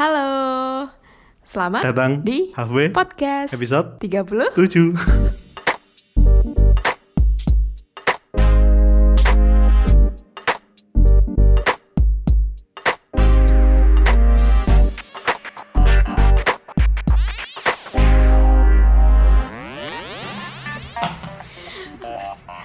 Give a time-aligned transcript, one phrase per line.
[0.00, 0.88] Halo.
[1.44, 4.48] Selamat Datang di Halfway podcast episode 30.
[4.56, 4.96] 7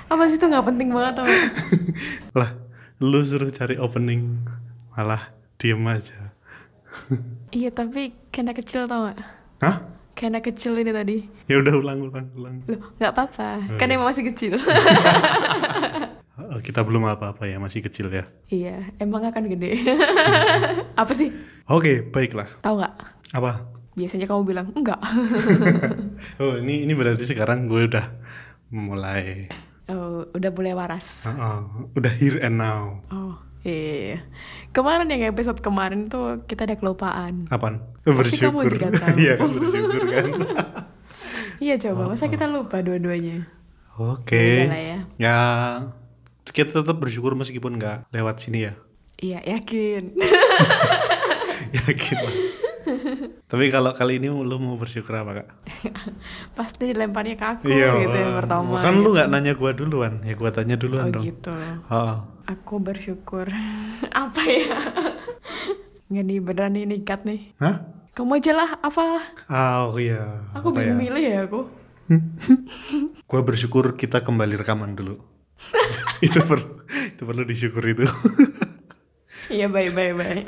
[0.07, 1.19] Apa sih itu nggak penting banget?
[2.39, 2.55] Lah,
[3.03, 4.39] lu suruh cari opening
[4.95, 6.34] Malah diem aja
[7.55, 9.19] Iya tapi kayak anak kecil tau gak?
[9.63, 9.75] Hah?
[10.11, 11.17] Kayak anak kecil ini tadi.
[11.47, 13.79] Ya udah ulang ulang ulang Loh, nggak apa-apa.
[13.79, 14.59] Kan emang masih kecil.
[16.35, 19.79] Oh, Kita belum apa-apa ya, masih kecil ya iya, emang akan gede.
[21.01, 21.31] apa sih?
[21.65, 22.93] Oke, baiklah Tahu nggak?
[23.33, 23.51] Apa?
[23.95, 24.99] Biasanya kamu bilang enggak.
[26.43, 28.11] Oh, ini ini berarti sekarang gue udah
[28.75, 29.47] mulai
[29.87, 31.23] oh, udah mulai waras.
[31.23, 31.59] Oh, oh,
[31.95, 34.21] Udah here and now Oh, iya.
[34.69, 37.49] Kemarin yang episode kemarin tuh kita ada kelupaan.
[37.49, 37.81] Apaan?
[38.05, 39.15] Pasti kamu Bersyukur juga tahu.
[39.17, 40.29] Iya kan bersyukur kan
[41.65, 43.47] Iya coba, masa kita lupa dua-duanya?
[43.95, 44.99] Oke Ya udah lah ya.
[45.17, 45.37] Ya
[46.45, 48.73] kita tetap bersyukur meskipun nggak lewat sini ya
[49.15, 50.11] Iya, yakin.
[51.75, 52.35] Yakin lah.
[53.55, 55.47] Tapi kalau kali ini lu mau bersyukur apa kak?
[56.59, 58.43] Pasti dilemparnya ke aku gitu yang Wah.
[58.43, 58.83] pertama.
[58.83, 59.09] Kan lu gitu.
[59.15, 61.23] nggak nanya gua duluan, ya gua tanya Oh duluan dong.
[61.23, 61.55] gitu.
[61.87, 62.19] Oh.
[62.51, 63.47] Aku bersyukur.
[64.11, 64.75] Apa ya?
[66.11, 67.55] Nggak nih beneran nih nikat nih.
[67.63, 67.79] Hah?
[68.11, 69.23] Kamu aja lah, apa?
[69.47, 70.43] Oh iya.
[70.51, 71.03] Aku Apa bingung ya?
[71.07, 71.59] milih ya aku.
[73.23, 75.15] Gua bersyukur kita kembali rekaman dulu.
[76.19, 76.75] itu perlu
[77.07, 78.03] itu perlu disyukur itu.
[79.47, 80.43] Iya baik baik baik.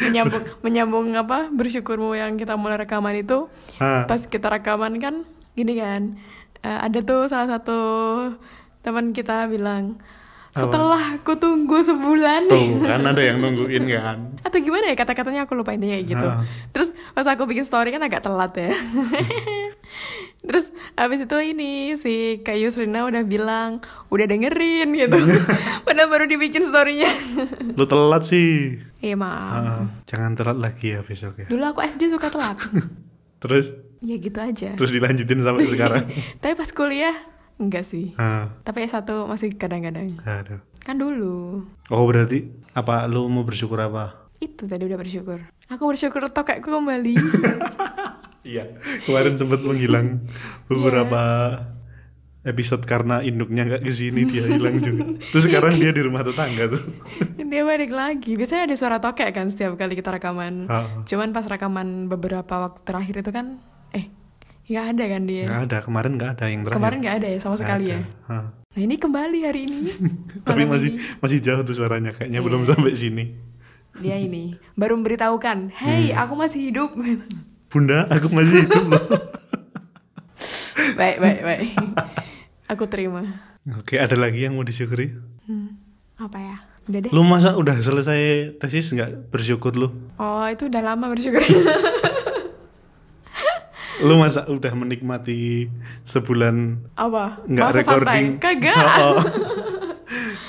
[0.00, 3.50] menyambung menyambung apa bersyukurmu yang kita mulai rekaman itu.
[3.76, 4.04] Ah.
[4.04, 5.14] Pas kita rekaman kan
[5.52, 6.14] gini kan.
[6.58, 7.78] eh, ada tuh salah satu
[8.80, 9.94] teman kita bilang
[10.50, 14.34] setelah aku tunggu sebulan Tuh kan ada yang nungguin kan.
[14.40, 16.42] atau gimana ya kata-katanya aku lupa intinya kayak gitu Ah.
[16.68, 18.74] terus pas aku bikin story kan agak telat ya
[20.48, 25.18] terus habis itu ini si Kak Yusrina udah bilang udah dengerin gitu.
[25.84, 27.12] Padahal baru dibikin storynya.
[27.70, 28.80] Lu telat sih.
[28.98, 31.46] iya maaf Ah, jangan telat lagi ya besok ya.
[31.46, 32.56] dulu aku SD suka telat.
[33.38, 33.76] Terus?
[34.00, 34.72] Ya gitu aja.
[34.72, 36.08] Terus dilanjutin sampai sekarang.
[36.38, 37.14] tapi pas kuliah
[37.56, 38.14] enggak sih.
[38.14, 40.16] Ah, tapi S1 masih kadang-kadang.
[40.20, 40.64] Aduh.
[40.80, 41.68] kan dulu.
[41.86, 44.24] Oh berarti apa lu mau bersyukur apa?
[44.38, 45.42] itu tadi udah bersyukur.
[45.68, 47.18] Aku bersyukur tokekku kembali
[48.48, 48.64] Iya.
[49.04, 50.24] Kemarin sempat menghilang
[50.64, 51.20] beberapa
[52.42, 55.04] episode karena induknya nggak ke sini dia hilang juga.
[55.28, 56.80] Terus sekarang dia di rumah tetangga tuh.
[57.38, 58.34] Dia balik lagi.
[58.34, 60.64] Biasanya ada suara tokek kan setiap kali kita rekaman.
[60.64, 61.04] Ah.
[61.04, 63.60] Cuman pas rekaman beberapa waktu terakhir itu kan,
[63.90, 64.08] eh
[64.64, 65.44] nggak ada kan dia.
[65.44, 66.76] Nggak ada kemarin nggak ada yang terakhir.
[66.80, 67.92] Kemarin nggak ada ya sama Nggak sekali ada.
[67.92, 68.00] ya.
[68.26, 68.44] Ah.
[68.68, 69.80] Nah ini kembali hari ini.
[70.48, 71.20] Tapi masih ini.
[71.20, 72.46] masih jauh tuh suaranya kayaknya Iya.
[72.48, 73.24] belum sampai sini.
[73.98, 76.22] Dia ini baru memberitahukan, hey Hmm.
[76.22, 76.96] aku masih hidup.
[77.68, 79.04] Bunda, aku masih hidup loh.
[80.98, 81.68] baik baik baik.
[82.64, 83.44] aku terima.
[83.76, 85.12] Oke, ada lagi yang mau disyukuri?
[85.44, 85.76] Hmm,
[86.16, 86.56] apa ya?
[86.88, 87.10] Udah deh.
[87.12, 89.92] Lu masa udah selesai tesis nggak bersyukur lu?
[90.16, 91.44] Oh itu udah lama bersyukur.
[93.98, 95.66] Lu masa udah menikmati
[96.06, 97.42] sebulan apa?
[97.50, 98.38] nggak recording?
[98.40, 98.56] santai?
[98.56, 98.78] Kagak.
[98.96, 99.22] Oh, oh.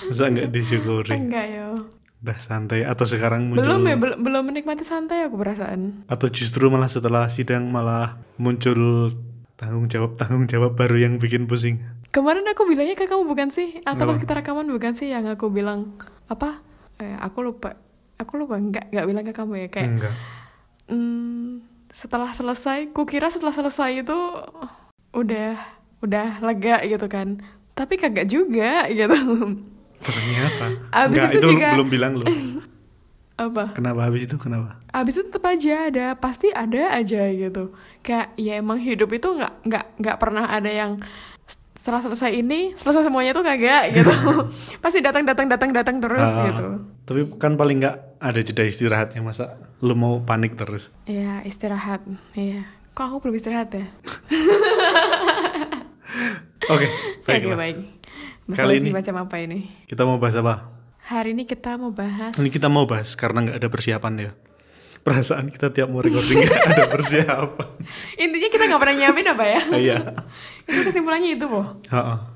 [0.08, 1.12] masa nggak disyukuri?
[1.12, 1.99] Enggak yo.
[2.20, 6.04] Udah santai atau sekarang muncul Belum ya, belum belum menikmati santai aku perasaan.
[6.06, 9.08] atau justru malah setelah sidang malah muncul
[9.56, 11.80] tanggung jawab tanggung jawab baru yang bikin pusing.
[12.12, 13.80] Kemarin aku bilangnya ke kamu bukan sih?
[13.86, 15.96] Atau pas kita rekaman bukan sih yang aku bilang
[16.28, 16.60] apa?
[16.98, 17.80] Eh, aku lupa.
[18.20, 20.16] Aku lupa nggak nggak bilang ke kamu ya kayak Enggak.
[20.90, 24.18] hmm, setelah selesai, kukira setelah selesai itu
[25.16, 25.56] udah
[26.02, 27.40] udah lega gitu kan.
[27.72, 29.16] Tapi kagak juga gitu.
[30.00, 30.66] Ternyata.
[30.90, 32.26] Abis Enggak, itu itu, juga- belum bilang lu.
[33.40, 33.72] apa?
[33.72, 34.80] Kenapa habis itu kenapa?
[34.90, 37.72] Abis itu tetap aja ada, pasti ada aja gitu.
[38.00, 41.00] Kayak ya emang hidup itu nggak nggak nggak pernah ada yang
[41.74, 44.12] setelah selesai ini selesai semuanya tuh kagak gitu.
[44.84, 46.66] pasti datang datang datang datang terus Ah, gitu.
[47.06, 50.92] Tapi kan paling nggak ada jeda istirahatnya masa lu mau panik terus.
[51.06, 52.04] Iya istirahat,
[52.34, 52.68] iya.
[52.92, 53.88] Kok aku belum istirahat ya?
[56.70, 56.86] Oke,
[57.24, 57.56] Oke baiklah.
[57.58, 57.78] baik.
[58.50, 59.60] Kali Masalah ini- macam apa ini?
[59.86, 60.66] Kita mau bahas apa?
[61.06, 62.34] Hari ini kita mau bahas.
[62.34, 64.32] Ini kita mau bahas karena nggak ada persiapan ya.
[65.00, 67.68] Perasaan kita tiap mau recording nggak ada persiapan.
[68.16, 69.62] Intinya kita nggak pernah nyiapin apa ya?
[69.86, 69.98] Iya.
[70.66, 71.78] itu kesimpulannya itu boh.
[71.88, 72.18] Heeh.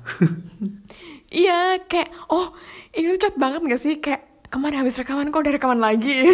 [1.34, 2.54] Iya kayak oh
[2.92, 6.30] ini tuh cepet banget gak sih kayak kemarin habis rekaman kok udah rekaman lagi.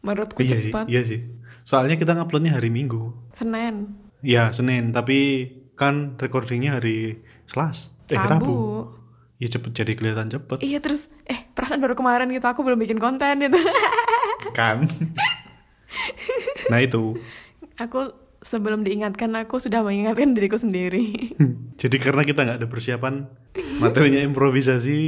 [0.00, 0.84] Menurutku iya sih, cepat.
[0.88, 1.20] iya sih.
[1.62, 3.12] Soalnya kita nguploadnya hari Minggu.
[3.36, 4.00] Senin.
[4.24, 7.92] Ya Senin, tapi kan recordingnya hari Selas.
[8.12, 8.30] Eh Rabu.
[8.30, 8.56] Rabu.
[9.36, 12.96] Ya cepet jadi kelihatan cepet Iya terus eh perasaan baru kemarin gitu aku belum bikin
[12.96, 13.58] konten gitu.
[14.58, 14.86] kan.
[16.68, 17.18] Nah itu.
[17.74, 21.34] Aku sebelum diingatkan aku sudah mengingatkan diriku sendiri.
[21.82, 23.14] Jadi karena kita nggak ada persiapan
[23.78, 24.98] materinya improvisasi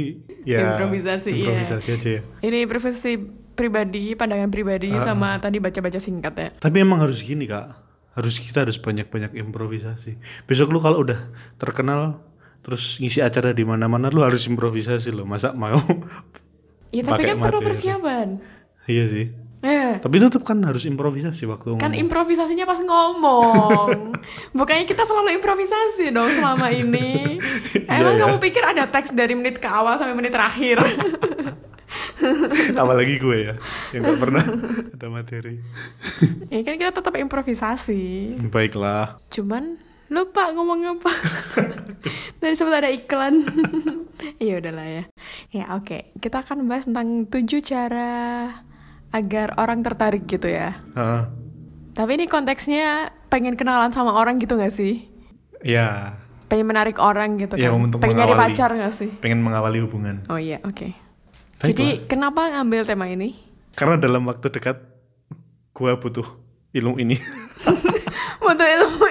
[0.43, 1.39] ya Improvisasi, iya.
[1.47, 2.21] improvisasi aja ya.
[2.41, 3.11] Ini privasi
[3.55, 4.99] pribadi, pandangan pribadi Ah.
[5.01, 6.49] sama tadi baca-baca singkat ya.
[6.53, 7.71] Tapi emang harus gini kak,
[8.13, 10.19] harus kita harus banyak-banyak improvisasi.
[10.43, 12.19] Besok lu kalau udah terkenal
[12.65, 15.21] terus ngisi acara di mana-mana lu harus improvisasi lo.
[15.23, 15.77] Masa mau?
[16.89, 17.67] Ya tapi Pakai kan perlu materi.
[17.69, 18.27] persiapan.
[18.85, 19.27] iya sih.
[19.61, 21.97] Eh, Tapi tetap kan harus improvisasi waktu kan ngomong.
[21.97, 23.89] improvisasinya pas ngomong.
[24.53, 27.41] Bukannya kita selalu improvisasi dong selama ini.
[27.73, 28.21] Iya, Emang iya.
[28.21, 30.77] kamu pikir ada teks dari menit ke awal sampai menit terakhir?
[32.77, 33.53] Apalagi gue ya,
[33.89, 34.43] yang gak pernah
[34.91, 35.57] ada materi.
[36.53, 38.37] ya kan kita tetap improvisasi.
[38.47, 39.17] Baiklah.
[39.29, 41.11] Cuman lupa ngomong apa.
[42.39, 43.41] Tadi sempat ada iklan.
[44.37, 45.03] Iya udahlah ya.
[45.49, 48.51] Ya oke, kita akan bahas tentang tujuh cara
[49.09, 50.77] agar orang tertarik gitu ya.
[50.93, 51.31] Ah,
[51.91, 55.07] Tapi ini konteksnya pengen kenalan sama orang gitu gak sih?
[55.59, 57.81] ya, Pengen menarik orang gitu Ya, kan?
[57.81, 59.09] untuk pengen nyari pacar gak sih?
[59.15, 60.21] pengen mengawali hubungan.
[60.27, 60.91] Oh iya, oke.
[61.55, 61.65] Baiklah.
[61.65, 63.39] Jadi kenapa ngambil tema ini?
[63.73, 64.77] Karena dalam waktu dekat
[65.71, 66.27] gue butuh
[66.71, 67.15] ilmu ini.
[68.45, 69.07] Untuk ilmu.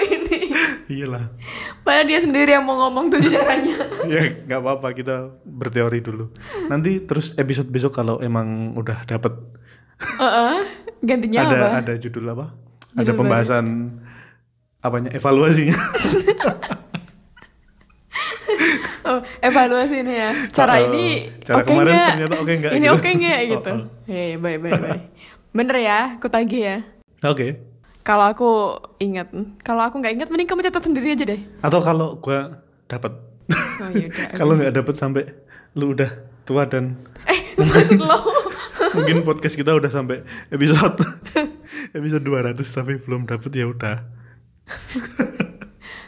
[0.86, 1.32] Iyalah.
[1.80, 3.76] Padahal dia sendiri yang mau ngomong tujuh caranya.
[4.12, 6.30] ya nggak apa-apa kita berteori dulu.
[6.66, 9.34] Nanti terus episode besok kalau emang udah dapet
[9.94, 10.56] Heeh.
[11.00, 11.68] Gantinya ada apa?
[11.80, 12.46] ada judul apa?
[12.92, 13.64] ada Judul pembahasan
[14.78, 15.74] apanya evaluasinya.
[19.04, 20.32] Oh, evaluasi ini ya.
[20.48, 22.08] Cara Oh, ini cara oke kemarin nggak?
[22.08, 22.96] ternyata oke nggak Ini gitu.
[22.96, 23.70] oke nggak Oh, gitu.
[23.76, 23.84] oh.
[24.40, 25.00] Baik, baik, baik.
[25.52, 26.76] Bener ya, aku tagih ya.
[27.22, 27.48] Oke.
[28.04, 28.50] Kalau aku
[29.00, 29.32] ingat,
[29.64, 31.40] kalau aku nggak ingat, mending kamu catat sendiri aja deh.
[31.64, 32.36] Atau kalau gue
[32.84, 33.12] dapet.
[33.80, 34.28] Oh yaudah.
[34.38, 35.24] kalau nggak dapet sampai
[35.72, 36.12] lu udah
[36.44, 38.20] tua dan Eh, maksud lo?
[39.00, 40.20] mungkin podcast kita udah sampai
[40.52, 41.00] episode
[41.96, 44.04] episode 200 tapi belum dapet ya udah.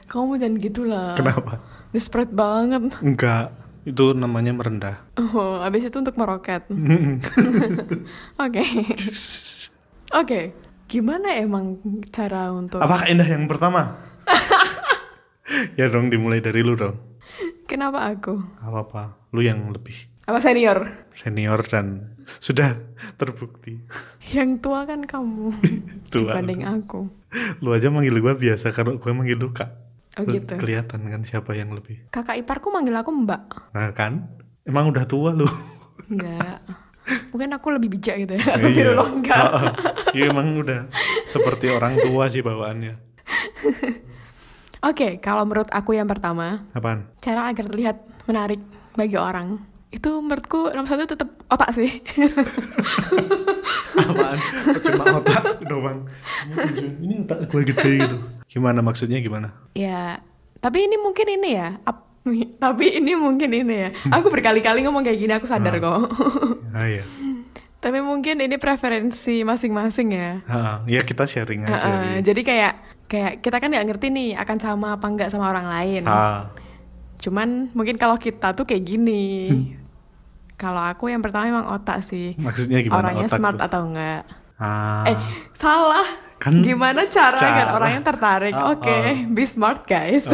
[0.06, 1.16] Kamu jangan gitulah.
[1.16, 1.64] Kenapa?
[1.96, 2.92] Desperate banget.
[3.00, 3.56] Enggak,
[3.88, 4.96] itu namanya merendah.
[5.16, 6.68] Oh, abis itu untuk meroket.
[8.36, 8.64] Oke.
[10.12, 10.65] Oke.
[10.86, 12.78] Gimana emang cara untuk...
[12.78, 13.98] Apakah indah yang pertama?
[15.78, 16.94] ya dong dimulai dari lu dong.
[17.66, 18.38] Kenapa aku?
[18.62, 19.02] Apa apa,
[19.34, 20.86] lu yang lebih Apa senior?
[21.10, 22.78] senior dan sudah
[23.14, 23.78] terbukti
[24.30, 25.54] Yang tua kan kamu
[26.14, 26.34] tua.
[26.34, 27.10] dibanding aku.
[27.62, 29.70] Lu aja manggil gua biasa kalau gua manggil lu kak.
[30.16, 30.54] Oh gitu.
[30.54, 32.10] Kelihatan kan siapa yang lebih.
[32.10, 33.42] Kakak iparku manggil aku mbak.
[33.74, 34.30] Nah kan,
[34.62, 35.46] emang udah tua lu.
[36.08, 36.62] Enggak.
[37.30, 38.42] Mungkin aku lebih bijak gitu ya.
[38.42, 38.54] iya.
[38.58, 39.38] Astagfirullah enggak.
[39.38, 39.72] Ah, ah.
[40.10, 40.80] Iya emang udah
[41.24, 42.94] seperti orang tua sih bawaannya.
[44.86, 47.10] Oke, kalau menurut aku yang pertama, Apaan?
[47.18, 47.96] cara agar terlihat
[48.30, 48.60] menarik
[48.94, 49.58] bagi orang
[49.90, 51.88] itu menurutku nomor satu tetap otak sih.
[53.96, 54.38] Apaan?
[54.82, 56.06] Cuma otak doang.
[57.02, 58.16] Ini otak gue gede gitu.
[58.46, 59.52] Gimana maksudnya gimana?
[59.74, 60.20] ya,
[60.60, 61.80] tapi ini mungkin ini ya.
[62.26, 63.88] Ap- tapi ini mungkin ini ya.
[64.12, 66.10] Aku berkali-kali ngomong kayak gini, aku sadar kok.
[66.70, 67.02] Ah iya.
[67.76, 70.30] tapi mungkin ini preferensi masing-masing ya.
[70.44, 71.70] Ah, ya kita sharing aja.
[71.72, 71.86] Heeh,
[72.18, 72.24] sih.
[72.24, 72.72] jadi kayak
[73.06, 76.02] kayak kita kan nggak ngerti nih akan sama apa enggak sama orang lain.
[76.04, 76.50] Ah,
[77.16, 79.24] Cuman mungkin kalau kita tuh kayak gini.
[80.56, 82.32] Kalau aku yang pertama emang otak sih.
[82.34, 83.66] maksudnya gimana Orangnya otak smart tuh?
[83.68, 84.22] atau enggak.
[84.56, 85.16] Ah, Eh,
[85.52, 86.08] salah.
[86.36, 87.72] Kan Gimana cara, agar cara.
[87.74, 88.54] orang yang tertarik?
[88.54, 88.96] Oh, Oke,
[89.26, 90.24] be smart guys.
[90.26, 90.32] oh.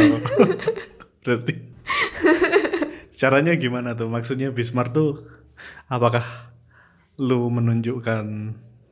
[1.21, 1.72] berarti
[3.21, 4.09] caranya gimana tuh?
[4.09, 5.19] Maksudnya Bismarck tuh
[5.87, 6.25] apakah
[7.17, 8.25] lu menunjukkan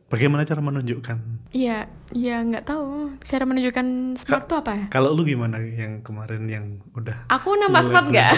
[0.06, 1.18] bagaimana cara menunjukkan?
[1.50, 3.14] Iya, iya nggak tahu.
[3.22, 4.84] Cara menunjukkan smart tuh apa ya?
[4.90, 7.26] Kalau lu gimana yang kemarin yang udah?
[7.28, 8.34] Aku nambah smart nggak?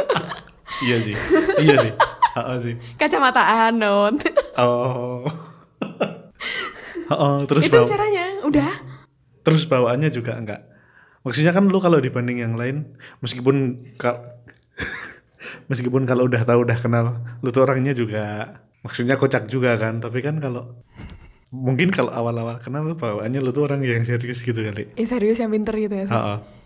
[0.86, 1.14] iya sih,
[1.60, 1.92] iya sih,
[2.34, 2.74] ah, sih.
[2.96, 4.18] Kacamata anon.
[4.56, 5.24] Oh,
[7.12, 8.26] oh, terus Itu bawa- caranya.
[8.44, 8.70] Udah.
[9.44, 10.60] terus bawaannya juga enggak.
[11.24, 14.20] Maksudnya kan lu kalau dibanding yang lain, meskipun kal
[15.70, 19.98] meskipun kalau udah tahu udah kenal, lu tuh orangnya juga maksudnya kocak juga kan.
[20.04, 20.84] Tapi kan kalau
[21.48, 24.92] mungkin kalau awal-awal kenal lu bawaannya lu tuh orang yang serius gitu kali.
[24.94, 26.06] Eh serius yang pinter gitu ya.
[26.06, 26.20] Sih?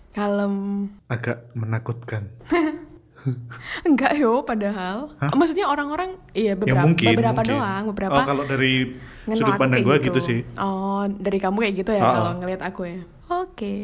[0.08, 0.88] Kalem.
[1.06, 2.32] agak menakutkan.
[3.88, 5.12] Enggak yo, padahal.
[5.20, 7.54] Maksudnya orang-orang, iya beberapa, mungkin, beberapa mungkin.
[7.60, 8.18] doang, beberapa.
[8.18, 8.96] Oh, kalau dari
[9.28, 10.20] sudut pandang kayak gua gitu.
[10.22, 10.38] sih.
[10.56, 13.00] Oh, dari kamu kayak gitu ya Ah, kalau ngelihat aku ya.
[13.28, 13.76] Oke.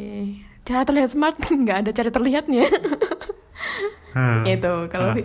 [0.65, 2.65] Cara terlihat smart nggak ada cara terlihatnya.
[4.15, 5.19] Ah, itu kalau Ah.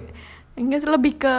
[0.55, 1.35] enggak sih, lebih ke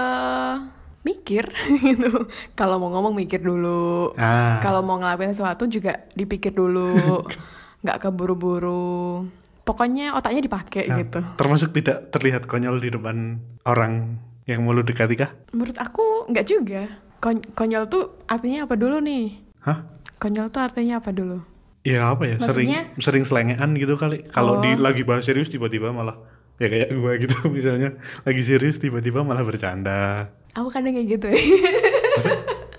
[1.01, 1.45] mikir
[1.85, 2.25] gitu.
[2.53, 4.15] Kalau mau ngomong mikir dulu.
[4.15, 4.61] Ah.
[4.61, 6.95] Kalau mau ngelakuin sesuatu juga dipikir dulu.
[7.83, 9.25] nggak keburu-buru.
[9.61, 11.21] Pokoknya otaknya dipakai Nah, gitu.
[11.37, 15.31] Termasuk tidak terlihat konyol di depan orang yang mau lu dekati kah?
[15.53, 16.83] Menurut aku nggak juga.
[17.21, 19.37] Kon- konyol tuh artinya apa dulu nih?
[19.61, 19.85] Hah?
[20.17, 21.45] Konyol tuh artinya apa dulu?
[21.81, 23.01] Ya apa ya sering Maksudnya?
[23.01, 24.21] sering selengean gitu kali.
[24.27, 24.63] Kalau Oh.
[24.63, 26.21] di lagi bahas serius tiba-tiba malah
[26.57, 30.29] ya kayak gue gitu misalnya lagi serius tiba-tiba malah bercanda.
[30.53, 31.41] Aku kadang kayak gitu ya.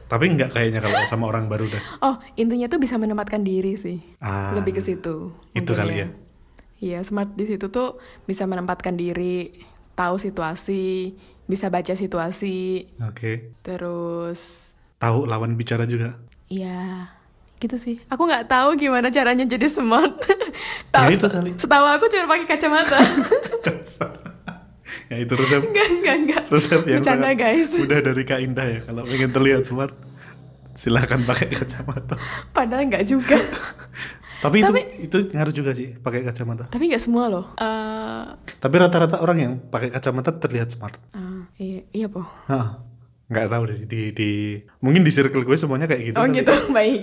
[0.05, 1.81] Tapi nggak kayaknya kalau sama orang baru dah.
[2.03, 4.03] oh, intinya tuh bisa menempatkan diri sih.
[4.20, 5.31] Ah, Lebih ke situ.
[5.51, 6.08] itu kali ya.
[6.77, 9.53] Iya, smart di situ tuh bisa menempatkan diri,
[9.93, 11.13] tahu situasi,
[11.46, 13.53] bisa baca situasi, Oke.
[13.62, 16.17] terus Tahu lawan bicara juga.
[16.46, 17.05] ya
[17.62, 17.96] gitu sih.
[18.08, 20.15] Aku nggak tahu gimana caranya jadi smart.
[20.91, 21.50] tahu Ya itu kali.
[21.56, 22.98] setahu aku cuma pakai kacamata.
[25.12, 26.44] ya itu resep enggak, enggak, enggak.
[26.50, 27.70] resep yang Bercanda, sangat guys.
[27.75, 28.80] mudah dari Kak Indah ya.
[28.82, 29.94] Kalau pengen terlihat smart
[30.74, 32.15] silahkan pakai kacamata.
[32.50, 33.38] Padahal enggak juga.
[34.41, 36.65] Tapi, Tapi- itu itu ngaruh juga sih pakai kacamata.
[36.68, 37.46] Tapi nggak semua loh.
[37.53, 38.24] Eh,
[38.58, 40.96] Tapi rata-rata orang yang pakai kacamata terlihat smart.
[41.12, 42.24] ah, iya, iya po.
[42.48, 42.80] Hah,
[43.32, 44.30] nggak tahu deh di, di
[44.84, 46.18] mungkin di circle gue semuanya kayak gitu.
[46.20, 47.00] Oh gitu, baik.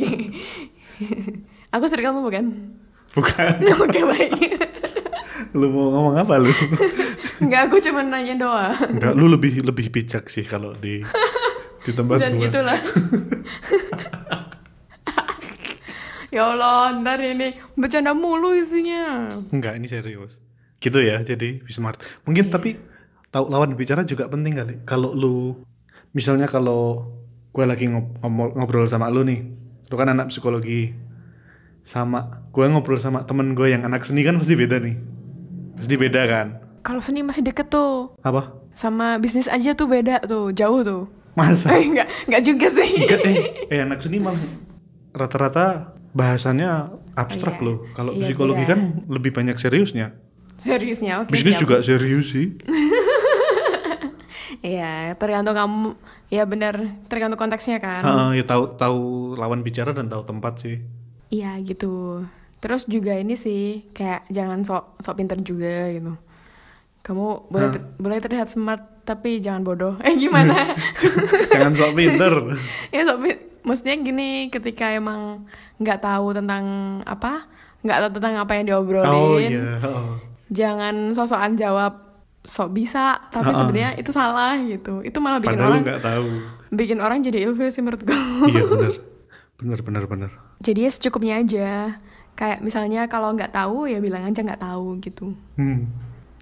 [1.74, 2.44] aku circlemu bukan?
[3.16, 3.52] Bukan.
[3.88, 4.40] Oke baik.
[5.56, 6.52] lu mau ngomong apa lu?
[7.40, 8.76] Enggak, aku cuma nanya doang.
[8.92, 11.00] Enggak, lu lebih lebih bijak sih kalau di
[11.86, 12.52] di tempat Dan gue.
[12.52, 12.76] itulah.
[16.28, 19.32] ya Allah, ntar ini bercanda mulu isinya.
[19.48, 20.44] Enggak, ini serius.
[20.76, 21.96] Gitu ya, jadi be smart.
[22.28, 22.76] Mungkin tapi
[23.32, 24.74] tahu lawan bicara juga penting kali.
[24.84, 25.64] Kalau lu
[26.10, 27.10] misalnya kalau
[27.48, 29.40] gue lagi ngobrol sama lu nih,
[29.84, 30.94] lu kan anak psikologi,
[31.82, 34.96] sama gue ngobrol sama temen gue yang anak seni kan pasti beda nih,
[35.74, 36.46] pasti beda kan?
[36.80, 38.14] Kalau seni masih deket tuh.
[38.20, 38.54] Apa?
[38.72, 41.02] Sama bisnis aja tuh beda tuh, jauh tuh.
[41.34, 41.70] Masa?
[41.76, 42.90] Eh, enggak, enggak juga sih.
[43.02, 43.36] Enggak, eh,
[43.68, 44.38] eh anak seni malah
[45.10, 46.70] rata-rata bahasannya
[47.14, 47.66] abstrak Oh, iya.
[47.66, 47.76] loh.
[47.92, 48.70] Kalau Iya, psikologi beda.
[48.70, 50.14] kan lebih banyak seriusnya.
[50.58, 51.30] Seriusnya, oke.
[51.30, 51.62] Bisnis siap.
[51.62, 52.54] juga serius sih.
[54.60, 55.88] Iya, tergantung kamu.
[56.28, 56.74] Ya benar,
[57.06, 58.00] tergantung konteksnya kan.
[58.00, 59.00] Heeh, ya tahu tahu
[59.34, 60.80] lawan bicara dan tahu tempat sih.
[61.28, 62.24] Iya gitu.
[62.58, 66.12] Terus juga ini sih kayak jangan sok sok pinter juga gitu.
[67.00, 69.94] Kamu boleh ter- boleh terlihat smart tapi jangan bodoh.
[70.04, 70.76] Eh gimana?
[71.52, 72.32] Jangan sok pinter.
[72.94, 75.44] ya sok pin- maksudnya gini ketika emang
[75.76, 76.64] nggak tahu tentang
[77.04, 77.44] apa
[77.78, 79.76] nggak tahu tentang apa yang diobrolin Oh iya.
[79.78, 80.08] heeh.
[80.48, 82.07] jangan sosokan jawab
[82.40, 83.58] sok bisa tapi Ha-ha.
[83.58, 86.28] sebenarnya itu salah gitu itu malah bikin Padahal orang nggak tahu.
[86.70, 88.12] bikin orang jadi ilfil sih menurutku
[88.46, 88.92] iya benar.
[89.58, 90.30] Benar benar benar.
[90.58, 91.98] jadi ya secukupnya aja
[92.32, 95.90] kayak misalnya kalau nggak tahu ya bilang aja nggak tahu gitu Hmm.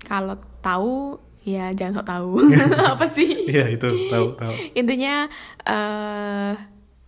[0.03, 2.31] kalau tahu ya jangan sok tahu
[2.93, 4.53] apa sih Iya itu tahu tahu.
[4.73, 6.53] intinya eh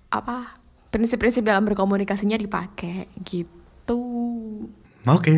[0.09, 0.57] apa
[0.88, 4.00] prinsip-prinsip dalam berkomunikasinya dipakai gitu
[5.04, 5.37] Oke.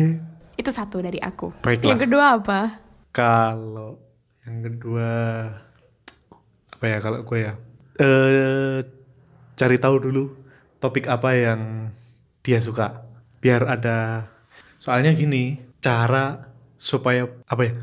[0.53, 1.89] itu satu dari aku Baiklah.
[1.89, 2.79] yang kedua apa
[3.11, 3.99] Kalau
[4.47, 5.09] yang kedua
[6.71, 7.53] apa ya kalau gue ya?
[7.99, 8.81] Eh
[9.59, 10.23] cari tahu dulu
[10.81, 11.91] topik apa yang
[12.41, 13.05] dia suka
[13.37, 14.25] biar ada
[14.81, 16.49] soalnya gini cara
[16.81, 17.73] supaya apa ya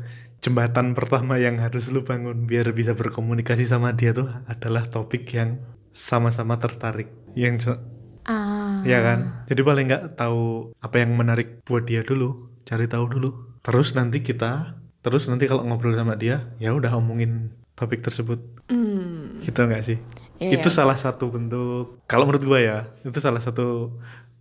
[0.43, 5.59] jembatan pertama yang harus lu bangun biar bisa berkomunikasi sama dia tuh adalah topik yang
[5.91, 7.11] sama-sama tertarik.
[7.35, 7.79] Yang
[8.27, 8.83] ah.
[8.87, 9.43] Ya kan?
[9.51, 13.59] Jadi paling nggak tahu apa yang menarik buat dia dulu cari tahu dulu.
[13.59, 18.39] Terus nanti kita terus nanti kalau ngobrol sama dia ya udah omongin topik tersebut.
[18.67, 19.99] Hmm, gitu nggak sih?
[20.39, 20.55] Iya.
[20.55, 23.91] itu salah satu bentuk kalau menurut gua ya itu salah satu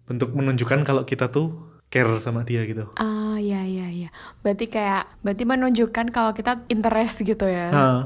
[0.07, 1.59] bentuk menunjukkan kalau kita tuh
[1.91, 2.87] care sama dia gitu.
[2.95, 4.09] Ah ya ya ya
[4.47, 7.75] berarti kayak berarti menunjukkan kalau kita interest gitu ya?
[7.75, 7.99] Nah,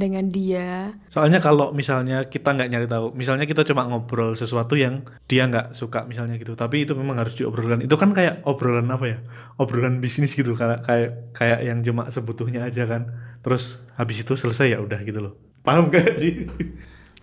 [0.00, 0.96] dengan dia.
[1.12, 5.76] Soalnya kalau misalnya kita nggak nyari tahu misalnya kita cuma ngobrol sesuatu yang dia nggak
[5.76, 7.84] suka misalnya gitu tapi itu memang harus diobrolkan.
[7.84, 9.18] Itu kan kayak obrolan apa ya?
[9.60, 13.12] Obrolan bisnis gitu kayak kayak kayak yang cuma sebutuhnya aja kan.
[13.44, 15.36] Terus habis itu selesai ya udah gitu loh.
[15.60, 16.48] Paham gak sih?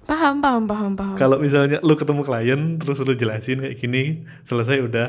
[0.08, 1.18] Paham paham paham paham.
[1.20, 5.08] Kalau misalnya lu ketemu klien terus lu jelasin kayak gini selesai udah.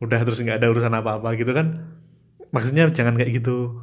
[0.00, 1.96] Udah terus nggak ada urusan apa-apa gitu kan.
[2.52, 3.80] Maksudnya jangan kayak gitu.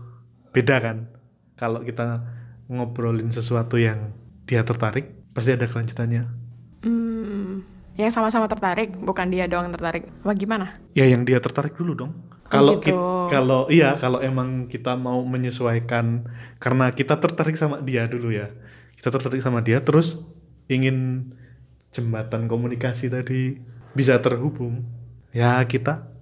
[0.54, 1.10] Beda kan?
[1.58, 2.22] Kalau kita
[2.68, 4.12] ngobrolin sesuatu yang
[4.44, 6.24] dia tertarik pasti ada kelanjutannya
[6.78, 7.66] Hmm,
[7.98, 10.06] yang sama-sama tertarik, bukan dia doang tertarik.
[10.22, 10.78] Apa gimana?
[10.94, 12.14] ya yang dia tertarik dulu dong
[12.48, 12.96] kalau gitu.
[13.28, 16.24] kalau iya kalau emang kita mau menyesuaikan
[16.58, 18.54] karena kita tertarik sama dia dulu ya
[18.96, 20.24] kita tertarik sama dia terus
[20.72, 21.28] ingin
[21.92, 23.60] jembatan komunikasi tadi
[23.92, 24.88] bisa terhubung
[25.36, 26.17] ya kita Oh.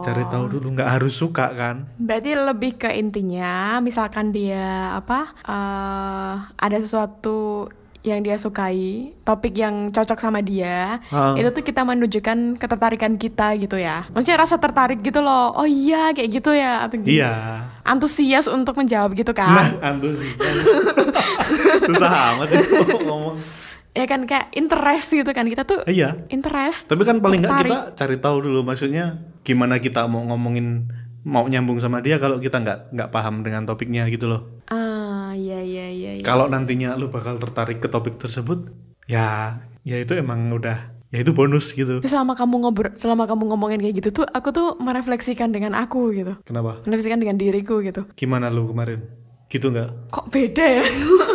[0.00, 5.32] Cari tahu dulu nggak harus suka kan Berarti lebih ke intinya, misalkan dia apa?
[5.40, 7.68] eh, ada sesuatu
[8.00, 11.34] yang dia sukai, topik yang cocok sama dia, Ah.
[11.34, 14.06] itu tuh kita menunjukkan ketertarikan kita gitu ya.
[14.08, 15.52] Maksudnya rasa tertarik gitu loh.
[15.52, 17.10] Oh iya, kayak gitu ya atau gitu.
[17.10, 19.98] iya Antusias untuk menjawab gitu nah kan.
[19.98, 20.56] antusias
[21.88, 22.60] susah amat sih
[23.08, 23.36] ngomong
[23.98, 25.50] ya kan kayak interest gitu kan.
[25.50, 26.22] Kita tuh iya.
[26.30, 30.86] interest tapi kan paling nggak kita cari tahu dulu maksudnya gimana kita mau ngomongin
[31.26, 34.62] mau nyambung sama dia kalau kita nggak nggak paham dengan topiknya gitu loh.
[34.70, 36.24] Ah iya iya iya iya.
[36.24, 38.70] kalau nantinya lu bakal tertarik ke topik tersebut
[39.10, 42.00] ya ya itu emang udah ya itu bonus gitu.
[42.06, 46.38] Selama kamu ngobrol selama kamu ngomongin kayak gitu tuh aku tuh merefleksikan dengan aku gitu.
[46.46, 46.80] Kenapa?
[46.86, 48.06] Merefleksikan dengan diriku gitu.
[48.14, 50.12] Gimana lu kemarin gitu nggak?
[50.12, 50.84] Kok beda ya?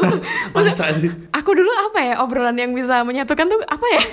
[0.53, 1.09] Masa sih?
[1.33, 4.03] aku dulu apa ya obrolan yang bisa menyatukan tuh apa ya?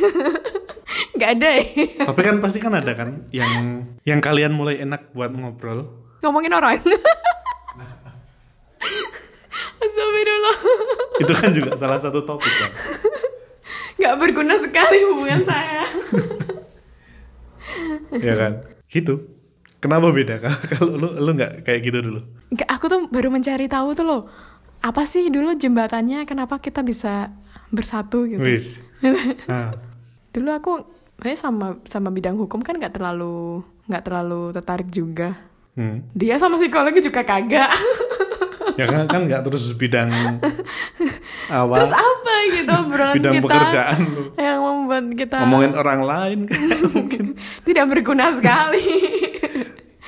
[1.16, 1.64] Nggak ada ya.
[2.08, 5.84] Tapi kan pasti kan ada kan yang yang kalian mulai enak buat ngobrol.
[6.24, 6.80] Ngomongin orang.
[9.80, 10.56] Astagfirullah.
[11.20, 12.72] Itu kan juga salah satu topik kan?
[14.00, 15.84] Nggak berguna sekali hubungan saya.
[18.16, 18.64] Ya kan?
[18.88, 19.39] Gitu
[19.80, 20.56] kenapa beda Kak?
[20.76, 22.20] kalau lu lu nggak kayak gitu dulu?
[22.52, 24.22] Nggak, aku tuh baru mencari tahu tuh loh
[24.80, 27.32] apa sih dulu jembatannya kenapa kita bisa
[27.68, 28.40] bersatu gitu?
[28.40, 28.80] Wis.
[29.48, 29.76] Nah,
[30.36, 30.72] dulu aku
[31.20, 35.48] kayak sama sama bidang hukum kan nggak terlalu nggak terlalu tertarik juga.
[35.70, 36.02] Hmm.
[36.18, 37.72] dia sama psikologi juga kagak.
[38.78, 40.08] Ya kan kan nggak terus bidang
[41.52, 44.22] awal terus apa gitu obrolan bidang kita pekerjaan lu.
[44.40, 47.24] Yang membuat kita ngomongin orang lain kan mungkin.
[47.36, 48.88] Tidak berguna sekali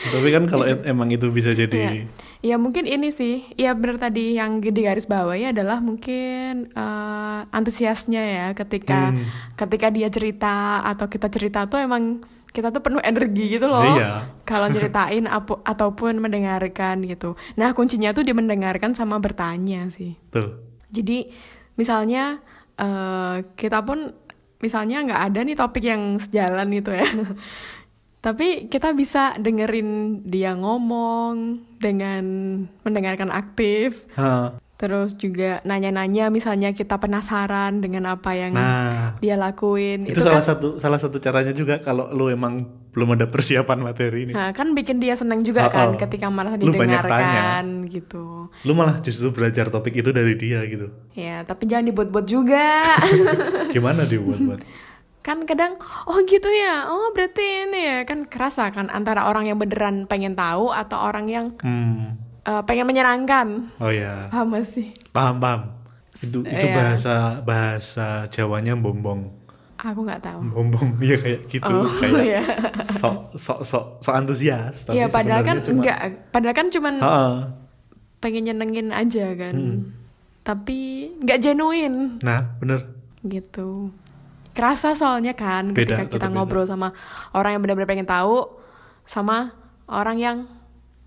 [0.05, 2.09] tapi kan kalau e- emang itu bisa jadi
[2.41, 3.47] ya mungkin ini sih.
[3.55, 9.23] Ya benar tadi yang di garis bawahi adalah mungkin eh, antusiasnya ya ketika Hmm.
[9.55, 12.19] ketika dia cerita atau kita cerita tuh emang
[12.51, 13.81] kita tuh penuh energi gitu loh.
[13.81, 14.27] Iya.
[14.43, 17.33] kalau nyeritain apu- ataupun mendengarkan gitu.
[17.55, 20.19] Nah kuncinya tuh dia mendengarkan sama bertanya sih.
[20.29, 21.31] Tuh jadi
[21.75, 22.43] misalnya
[22.75, 24.11] eh, kita pun
[24.59, 27.07] misalnya nggak ada nih topik yang sejalan gitu ya.
[28.23, 32.23] Tapi kita bisa dengerin dia ngomong dengan
[32.81, 34.07] mendengarkan aktif.
[34.15, 40.11] Ha, Terus juga nanya-nanya misalnya kita penasaran dengan apa yang nah dia lakuin.
[40.11, 44.35] itu, salah satu salah satu caranya juga kalau lu emang belum ada persiapan materi ini
[44.35, 45.99] Nah, kan bikin dia senang juga Oh, kan oh.
[45.99, 48.51] ketika merasa Lu didengarkan gitu.
[48.67, 52.83] lu malah justru belajar topik itu dari dia gitu Ya, tapi jangan dibuat-buat juga.
[53.75, 54.61] gimana dia buat buat
[55.23, 56.91] kan kadang oh gitu ya?
[56.91, 57.99] Oh berarti ini ya?
[58.03, 62.19] Kan kerasa kan antara orang yang beneran pengen tahu atau orang yang hmm.
[62.43, 63.71] eh, pengen menyenangkan.
[63.79, 64.91] Oh ya paham gak sih?
[65.11, 65.79] Paham paham.
[66.13, 66.75] Itu itu Iya.
[66.77, 69.31] bahasa bahasa Jawanya bombong.
[69.79, 70.41] Aku nggak tahu.
[70.51, 71.71] Bombong iya kayak gitu.
[71.71, 72.43] Oh kayak ya
[72.85, 75.99] sok sok sok sok antusias tapi ya padahal kan cuma- enggak
[76.31, 77.27] padahal kan cuman Ha-ha.
[78.19, 79.55] pengen nyenengin aja kan.
[79.55, 79.81] Hmm.
[80.43, 82.19] tapi nggak genuine.
[82.19, 82.91] Nah bener.
[83.23, 83.95] Gitu
[84.53, 86.35] kerasa soalnya kan Beda, ketika kita beda.
[86.35, 86.93] ngobrol sama
[87.33, 88.61] orang yang benar-benar pengen tahu
[89.03, 89.51] sama
[89.85, 90.37] orang yang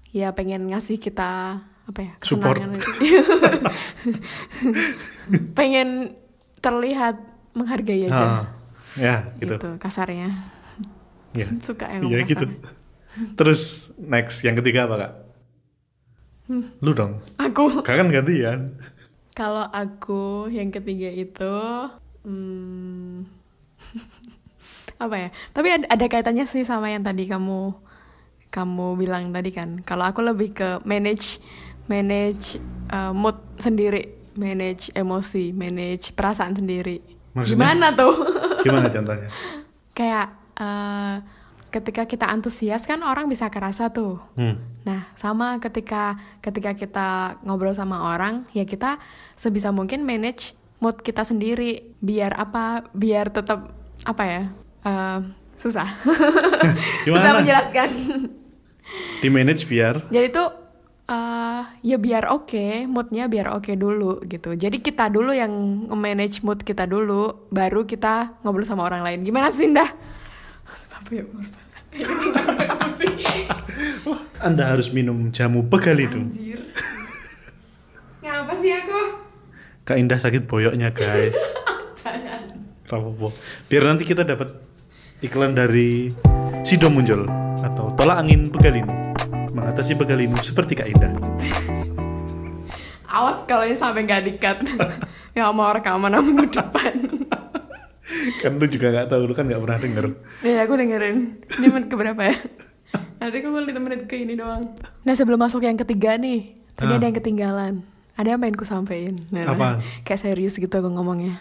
[0.09, 2.57] ya pengen ngasih kita apa ya Support.
[2.57, 2.91] kesenangan itu.
[5.53, 6.13] pengen
[6.57, 7.15] terlihat
[7.51, 8.41] menghargai aja Ha.
[8.95, 10.29] ya gitu gitu kasarnya
[11.31, 12.45] ya suka yang ngomong gitu
[13.35, 15.11] terus next yang ketiga apa kak
[16.45, 16.61] Hmm.
[16.77, 18.77] lu dong aku kak kan gantian
[19.33, 21.53] kalau aku yang ketiga itu
[22.25, 23.23] hmm,
[25.03, 25.29] apa ya?
[25.53, 27.71] Tapi ada, ada kaitannya sih sama yang tadi kamu
[28.49, 29.79] kamu bilang tadi kan.
[29.85, 31.39] Kalau aku lebih ke manage
[31.85, 32.57] manage
[32.89, 37.01] uh, mood sendiri manage emosi manage perasaan sendiri.
[37.35, 37.55] Maksudnya?
[37.55, 38.15] gimana tuh?
[38.65, 39.29] Gimana contohnya?
[39.91, 41.15] Kayak eh,
[41.71, 44.23] ketika kita antusias kan orang bisa kerasa tuh.
[44.39, 44.55] Hmm.
[44.87, 48.99] Nah, sama ketika ketika kita ngobrol sama orang, ya kita
[49.35, 52.87] sebisa mungkin manage mood kita sendiri biar apa?
[52.91, 53.71] Biar tetap
[54.05, 54.43] apa ya?
[54.85, 55.19] eh,
[55.57, 55.89] susah.
[57.07, 57.89] susah menjelaskan.
[59.23, 60.49] di manage biar Jadi tuh
[61.09, 64.53] eh, ya biar oke, moodnya biar oke dulu gitu.
[64.53, 65.51] Jadi kita dulu yang
[65.97, 69.25] manage mood kita dulu, baru kita ngobrol sama orang lain.
[69.25, 69.89] Gimana sih, Indah?
[71.09, 71.25] Ya?
[74.43, 76.59] Anda harus minum jamu pegal itu Anjir.
[78.19, 79.24] Ngapa sih aku?
[79.85, 81.37] Kak Indah sakit boyoknya guys
[82.01, 82.41] Jangan.
[82.85, 83.29] Rapopo.
[83.65, 84.53] biar nanti kita dapat
[85.21, 86.09] iklan dari
[86.61, 87.25] Sido muncul
[87.61, 88.89] atau tolak angin pegalinu
[89.53, 91.13] mengatasi pegalinu seperti kak Indah
[93.05, 94.57] Awas kalau ini sampai nggak dikat.
[95.39, 96.93] ya mau rekaman sama minggu depan.
[98.43, 100.05] kan lu juga nggak tahu lu kan nggak pernah denger
[100.43, 101.39] ya aku dengerin.
[101.47, 102.35] Ini menit keberapa ya?
[103.23, 104.75] Nanti aku menit ke ini doang.
[105.07, 106.99] Nah sebelum masuk yang ketiga nih, tadi Ah.
[106.99, 107.73] ada yang ketinggalan.
[108.15, 109.15] Ada yang pengen ku sampein.
[109.29, 109.83] Nah, Apaan?
[110.07, 111.39] Kayak serius gitu aku ngomongnya.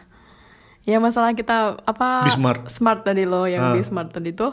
[0.85, 2.27] Ya masalah kita apa?
[2.27, 2.61] Be smart.
[2.69, 3.75] Smart tadi loh, yang Ah.
[3.75, 4.53] be smart tadi tuh.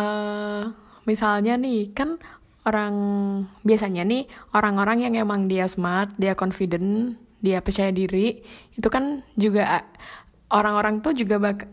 [0.00, 0.64] eh
[1.04, 2.16] misalnya nih kan
[2.64, 2.94] orang
[3.60, 4.24] biasanya nih
[4.56, 8.40] orang-orang yang emang dia smart, dia confident, dia percaya diri,
[8.72, 9.84] itu kan juga
[10.48, 11.68] orang-orang tuh juga bak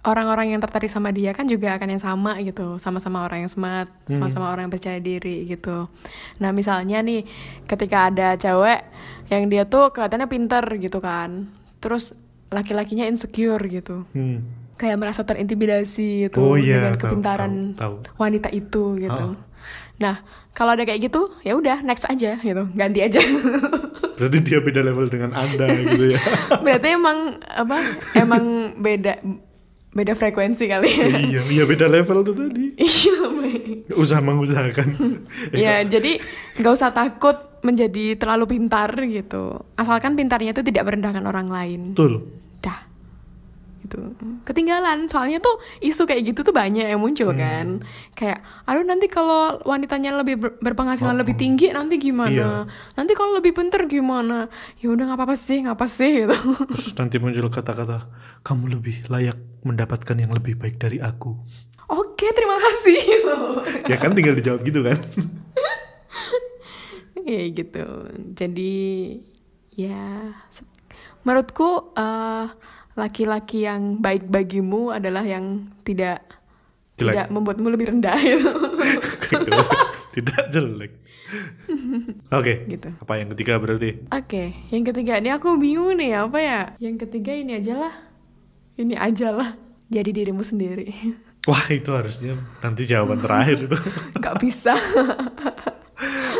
[0.00, 3.90] orang-orang yang tertarik sama dia kan juga akan yang sama gitu sama-sama orang yang smart
[4.06, 5.90] sama-sama orang yang percaya diri gitu
[6.38, 7.26] nah misalnya nih
[7.64, 8.86] ketika ada cewek
[9.26, 12.14] yang dia tuh kelihatannya pinter gitu kan terus
[12.48, 14.46] laki-lakinya insecure gitu Hmm.
[14.74, 19.26] kayak merasa terintimidasi gitu Oh iya, dengan tahu, kepintaran tahu, wanita itu gitu.
[19.28, 19.36] Oh.
[19.98, 20.22] Nah,
[20.54, 23.18] kalau ada kayak gitu, ya udah next aja gitu, ganti aja.
[24.18, 26.18] Berarti dia beda level dengan Anda gitu ya.
[26.62, 27.78] Berarti emang apa?
[28.14, 28.44] Emang
[28.78, 29.18] beda
[29.98, 31.06] beda frekuensi kali ya.
[31.18, 32.66] iya, iya beda level tuh tadi.
[32.78, 33.16] Iya.
[33.88, 34.88] Nggak usah mengusahakan.
[35.64, 36.20] ya jadi
[36.60, 39.64] nggak usah takut menjadi terlalu pintar gitu.
[39.74, 41.80] Asalkan pintarnya itu tidak merendahkan orang lain.
[41.96, 42.28] Betul.
[43.88, 44.12] Gitu
[44.44, 47.40] ketinggalan soalnya tuh isu kayak gitu tuh banyak yang muncul Hmm.
[47.40, 47.66] kan
[48.12, 52.52] kayak aduh nanti kalau wanitanya lebih ber- berpenghasilan lebih tinggi nanti Oh, gimana Iya.
[52.94, 54.46] nanti kalau lebih pinter gimana
[54.76, 56.36] ya udah nggak apa-apa sih nggak apa sih gitu
[56.68, 61.32] Terus nanti muncul kata-kata, kamu lebih layak mendapatkan yang lebih baik dari aku.
[61.88, 63.00] oke terima kasih
[63.84, 65.00] ya kan tinggal dijawab gitu kan.
[67.24, 67.84] ya gitu
[68.32, 68.76] jadi
[69.70, 70.32] ya
[71.20, 72.46] menurutku eh,
[72.98, 76.26] laki-laki yang baik bagimu adalah yang tidak
[76.98, 77.14] Jelek.
[77.14, 78.50] tidak membuatmu lebih rendah gitu.
[80.18, 80.98] Tidak jelek.
[82.34, 82.66] Oke.
[82.66, 82.90] Gitu.
[82.98, 84.02] Apa yang ketiga berarti?
[84.10, 86.60] Oke, yang ketiga ini aku bingung nih apa ya?
[86.82, 87.94] Yang ketiga ini aja lah,
[88.74, 89.54] ini aja lah.
[89.88, 90.90] Jadi dirimu sendiri,
[91.46, 93.78] Wah itu harusnya nanti jawaban terakhir itu.
[94.18, 94.74] nggak bisa.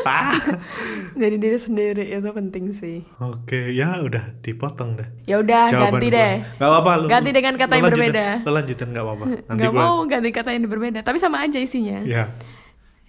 [0.08, 0.32] Ah.
[1.20, 3.04] Jadi diri sendiri itu penting sih.
[3.18, 5.08] Oke, ya udah dipotong dah.
[5.24, 6.16] Ya udah Jawaban ganti gua.
[6.16, 6.34] deh.
[6.56, 6.92] Nggak apa-apa.
[6.96, 8.26] lu- Ganti dengan kata yang lanjutin- berbeda.
[8.40, 9.24] Lu lanjutin nggak apa-apa.
[9.52, 9.76] Nanti gua.
[9.78, 12.00] mau ganti kata yang berbeda, tapi sama aja isinya.
[12.02, 12.32] Ya.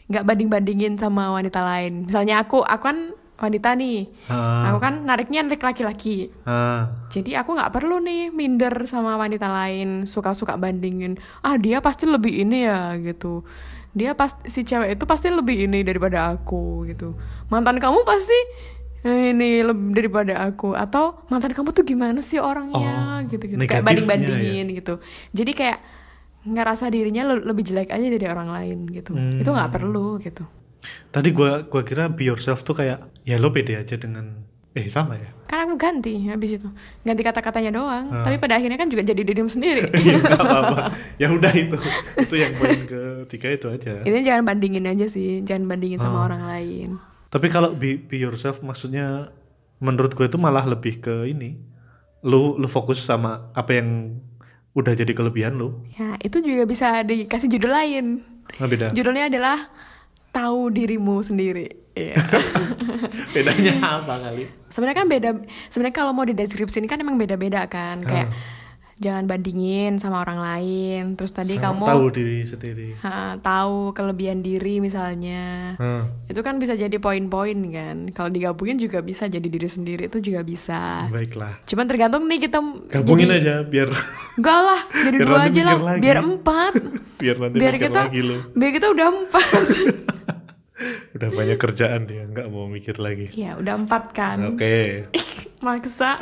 [0.05, 2.05] Nggak banding bandingin sama wanita lain.
[2.05, 2.97] Misalnya aku, aku kan
[3.39, 4.11] wanita nih.
[4.27, 4.67] Ah.
[4.67, 6.27] Aku kan nariknya narik laki-laki.
[6.43, 7.07] Ah.
[7.07, 11.15] Jadi aku nggak perlu nih minder sama wanita lain, suka-suka bandingin.
[11.39, 13.47] Ah dia pasti lebih ini ya gitu.
[13.91, 17.17] Dia pasti si cewek itu pasti lebih ini daripada aku gitu.
[17.49, 18.37] Mantan kamu pasti
[19.01, 23.57] eh, ini lebih daripada aku atau mantan kamu tuh gimana sih orangnya Oh, gitu gitu.
[23.57, 24.93] Kayak negatifnya banding-bandingin gitu.
[25.31, 25.79] Jadi kayak
[26.39, 29.11] ngerasa dirinya le- lebih jelek aja dari orang lain gitu.
[29.11, 29.41] Hmm.
[29.41, 30.43] Itu nggak perlu gitu.
[31.11, 35.17] Tadi gua gua kira be yourself tuh kayak ya lo pede aja dengan eh sama
[35.17, 35.33] ya.
[35.49, 36.69] Karena aku ganti habis itu.
[37.01, 38.05] Ganti kata-katanya doang.
[38.07, 38.21] Ah.
[38.21, 39.81] Tapi pada akhirnya kan juga jadi dirimu sendiri.
[39.97, 40.93] Iya apa-apa.
[41.17, 41.77] Ya udah itu.
[42.15, 43.93] Itu yang poin ketiga itu aja.
[44.01, 46.25] Ini jangan bandingin aja sih, jangan bandingin sama Ah.
[46.27, 46.89] orang lain.
[47.29, 49.33] Tapi kalau be, be yourself maksudnya
[49.77, 51.57] menurut gue itu malah lebih ke ini.
[52.21, 54.21] Lu lu fokus sama apa yang
[54.71, 55.81] udah jadi kelebihan lu.
[55.91, 58.05] Ya, itu juga bisa dikasih judul lain.
[58.55, 58.93] Nah, beda.
[58.93, 59.65] Judulnya adalah
[60.29, 61.88] tahu dirimu sendiri.
[61.99, 62.15] Iya.
[63.35, 64.43] Bedanya apa kali?
[64.67, 65.29] sebenarnya kan beda.
[65.67, 67.99] Sebenarnya kalau mau dideskripsiin kan emang beda-beda kan.
[67.99, 68.29] Kayak
[68.95, 71.03] jangan bandingin sama orang lain.
[71.15, 72.87] Terus tadi Sama kamu tahu diri sendiri.
[72.99, 75.73] ha, tahu kelebihan diri misalnya.
[75.75, 76.11] Hmm.
[76.25, 78.11] Itu kan bisa jadi poin-poin kan.
[78.11, 81.07] Kalau digabungin juga bisa jadi diri sendiri itu juga bisa.
[81.07, 81.63] Baiklah.
[81.63, 82.59] Cuman tergantung nih kita
[82.89, 83.89] Gabungin jadi- aja biar
[84.35, 85.99] Enggak lah, jadi Biar dua aja lah, lagi.
[85.99, 86.73] biar empat.
[87.19, 88.21] biar nanti biar kita, lagi
[88.53, 89.63] biar kita udah empat.
[91.19, 93.27] Udah banyak kerjaan dia, nggak mau mikir lagi.
[93.35, 94.55] ya udah empat kan.
[94.55, 95.11] Oke.
[95.67, 96.15] Maksa.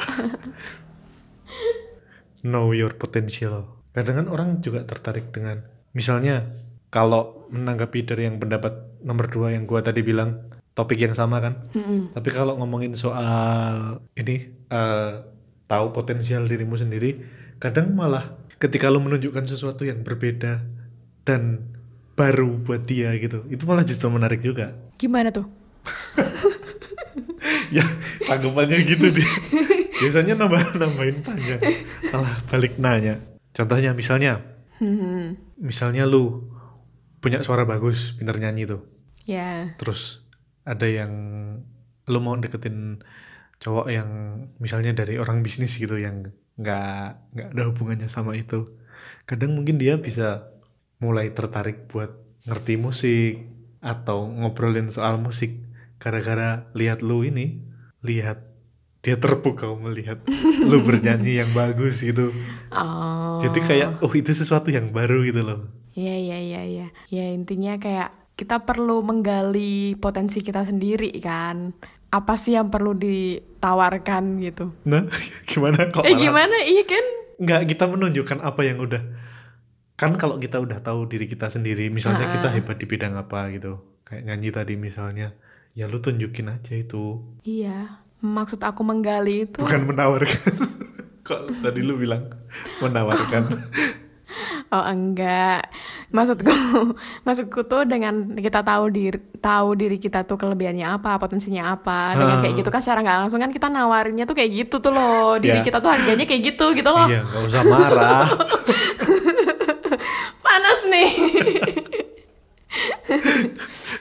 [2.42, 3.78] know your potential.
[3.94, 5.62] Kadang kan orang juga tertarik dengan,
[5.94, 6.50] misalnya
[6.90, 11.62] kalau menanggapi dari yang pendapat nomor dua yang gua tadi bilang topik yang sama kan.
[11.74, 12.14] Mm-mm.
[12.14, 15.14] Tapi kalau ngomongin soal ini eh,
[15.66, 17.22] tahu potensial dirimu sendiri,
[17.62, 20.66] kadang malah ketika lo menunjukkan sesuatu yang berbeda
[21.26, 21.74] dan
[22.18, 24.74] baru buat dia gitu, itu malah justru menarik juga.
[24.98, 25.46] Gimana tuh?
[27.78, 27.86] ya
[28.26, 29.32] tanggapannya gitu dia.
[30.02, 31.62] Biasanya nambah nambahin panjang.
[32.10, 33.22] Malah balik nanya.
[33.54, 34.42] Contohnya misalnya.
[34.78, 36.54] Hmm, misalnya lu
[37.18, 38.82] punya suara bagus pinter nyanyi tuh.
[39.28, 39.76] Ya.
[39.76, 40.24] terus
[40.64, 41.12] ada yang
[42.08, 43.04] lu mau deketin
[43.60, 44.10] cowok yang
[44.64, 48.64] misalnya dari orang bisnis gitu yang nggak nggak ada hubungannya sama itu.
[49.28, 50.57] Kadang mungkin dia bisa
[50.98, 52.10] mulai tertarik buat
[52.44, 53.34] ngerti musik
[53.80, 55.54] atau ngobrolin soal musik
[55.98, 57.62] gara-gara lihat lu ini
[58.02, 58.42] lihat
[59.00, 60.20] dia terpukau melihat
[60.70, 62.34] lu bernyanyi yang bagus gitu
[62.68, 63.40] Oh.
[63.40, 65.62] jadi kayak oh itu sesuatu yang baru gitu loh
[65.94, 66.88] Iya, iya, iya, iya.
[67.10, 71.74] Ya intinya kayak kita perlu menggali potensi kita sendiri kan.
[72.08, 74.78] Apa sih yang perlu ditawarkan gitu?
[74.84, 75.02] nah
[75.50, 76.58] gimana kok eh malah- gimana?
[76.62, 77.06] Iya kan?
[77.38, 79.02] nggak kita menunjukkan apa yang udah
[79.98, 83.82] kan kalau kita udah tahu diri kita sendiri misalnya kita hebat di bidang apa gitu
[84.04, 85.34] kayak nyanyi tadi misalnya
[85.74, 88.06] ya lu tunjukin aja itu Iya.
[88.18, 90.54] Maksud aku menggali itu bukan menawarkan
[91.28, 92.30] Kok tadi lu bilang
[92.80, 93.44] menawarkan?
[94.68, 95.72] Oh enggak,
[96.12, 96.52] maksudku
[97.26, 102.44] maksudku tuh dengan kita tahu diri tahu diri kita tuh kelebihannya apa, potensinya apa, dengan
[102.44, 105.56] kayak gitu kan secara nggak langsung kan kita nawarinnya tuh kayak gitu tuh loh, diri
[105.56, 105.64] Ya.
[105.64, 108.28] kita tuh harganya kayak gitu gitu loh, Iya, nggak usah marah.
[110.98, 111.10] Nih,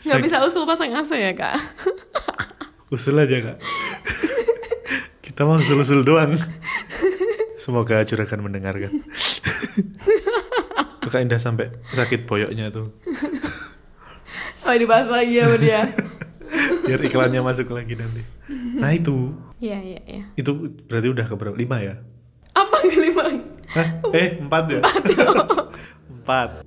[0.02, 1.56] nggak Saya- bisa usul pasang AC ya kak?
[2.88, 3.58] Usul aja kak.
[5.20, 6.32] Kita mau usul-usul doang.
[7.56, 9.02] Semoga juragan mendengarkan.
[10.98, 12.94] Tuh Kak Indah sampai sakit boyoknya tuh.
[14.62, 15.82] Oh dibahas lagi sama dia.
[16.82, 18.22] Biar iklannya masuk lagi nanti.
[18.76, 20.22] Nah itu, Iya iya iya.
[20.34, 20.50] itu
[20.86, 21.54] berarti udah keberapa?
[21.54, 21.98] Lima ya?
[22.52, 23.24] Apa kelima?
[23.68, 23.88] Hah?
[24.10, 24.78] Eh, empat ya?
[24.78, 25.02] Empat.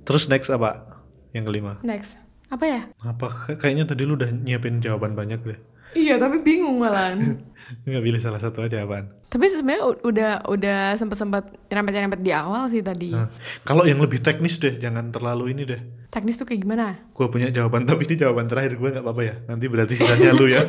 [0.00, 0.88] Terus next apa?
[1.30, 1.72] Yang kelima.
[1.80, 2.16] Next,
[2.48, 2.80] apa ya?
[3.00, 3.28] Apa?
[3.54, 5.58] Kayaknya tadi lu udah nyiapin jawaban banyak deh.
[5.90, 7.18] Iya tapi bingung malahan.
[7.86, 9.10] Nggak pilih salah satu aja apaan.
[9.26, 13.14] tapi sebenarnya udah udah sempet sempet nyerempet nyerempet di awal sih tadi.
[13.14, 13.30] Nah,
[13.62, 15.78] kalau yang lebih teknis deh, jangan terlalu ini deh.
[16.10, 16.98] Teknis tuh kayak gimana?
[17.10, 19.34] Gue punya jawaban, tapi ini jawaban terakhir gue nggak apa-apa ya.
[19.46, 20.66] Nanti berarti sisanya lu ya.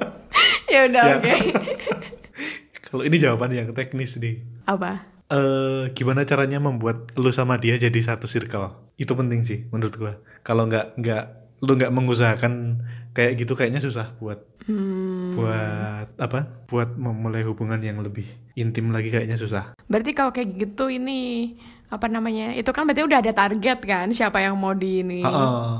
[0.72, 1.16] ya udah Ya.
[1.18, 1.32] oke.
[2.82, 4.40] Kalau ini jawaban yang teknis nih.
[4.64, 5.04] apa?
[5.30, 8.70] Eh gimana caranya membuat lu sama dia jadi satu circle?
[8.98, 10.12] Itu penting sih menurut gua.
[10.42, 11.24] Kalau nggak nggak
[11.60, 12.80] lu nggak mengusahakan
[13.12, 16.38] kayak gitu kayaknya susah buat Hmm, buat apa?
[16.68, 19.72] Buat memulai hubungan yang lebih intim lagi kayaknya susah.
[19.88, 21.54] berarti kalau kayak gitu ini
[21.90, 22.52] apa namanya?
[22.54, 25.24] Itu kan berarti udah ada target kan siapa yang mau di ini.
[25.24, 25.70] Heeh.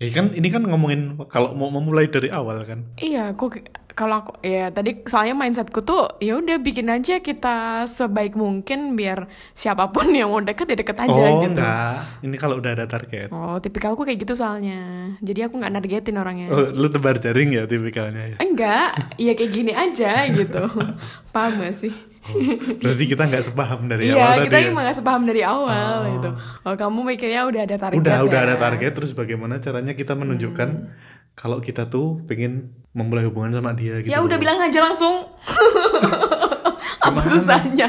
[0.00, 2.88] Ya kan ini kan ngomongin kalau mau memulai dari awal kan.
[2.96, 3.52] Iya, aku
[4.00, 9.28] kalau aku ya tadi soalnya mindsetku tuh ya udah bikin aja kita sebaik mungkin biar
[9.52, 11.52] siapa pun yang mau deket ya deket aja oh gitu.
[11.52, 13.28] enggak, ini kalau udah ada target.
[13.28, 15.12] Oh, tipikalku kayak gitu soalnya.
[15.20, 16.48] Jadi aku nggak nargetin orangnya.
[16.48, 18.36] Oh, lu tebar jaring ya tipikalnya ya.
[18.40, 20.64] Enggak, ya kayak gini aja gitu.
[21.34, 21.92] Paham gak sih?
[22.20, 22.36] Oh,
[22.78, 24.64] berarti kita nggak sepaham dari Iya, awal kita tadi.
[24.64, 24.70] ya?
[24.70, 26.30] emang gak sepaham dari awal gitu.
[26.62, 28.46] Oh, kamu mikirnya udah ada target udah udah ya?
[28.46, 31.19] ada target terus bagaimana caranya kita menunjukkan Hmm.
[31.32, 34.40] Kalau kita tuh pengen memulai hubungan sama dia gitu Ya udah loh.
[34.40, 35.30] bilang aja langsung.
[37.00, 37.88] Apa susahnya?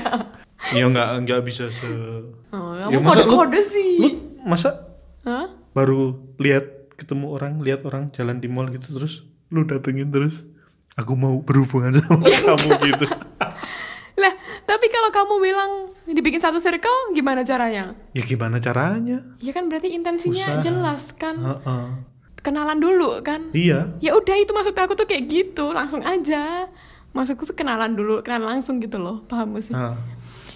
[0.72, 1.90] ya nggak nggak bisa se
[2.50, 3.98] Oh, Ya, masa lu- kode-kode sih.
[3.98, 4.08] lu
[4.42, 4.86] masa
[5.22, 5.50] Hah?
[5.72, 10.46] baru lihat ketemu orang lihat orang jalan di mall gitu terus lu datengin terus
[10.94, 13.06] aku mau berhubungan sama kamu gitu
[14.14, 15.72] Lah, tapi kalau kamu bilang
[16.06, 17.96] dibikin satu circle, gimana caranya?
[18.12, 20.62] ya gimana caranya Ya kan berarti intensinya Usaha.
[20.62, 21.36] jelas kan.
[21.38, 21.86] Heeh.
[22.42, 23.54] Kenalan dulu kan.
[23.54, 26.66] iya Ya udah itu maksud aku tuh kayak gitu, langsung aja.
[27.12, 29.76] Maksudku tuh kenalan dulu, kenalan langsung gitu loh, paham gak sih?
[29.76, 29.96] Heeh.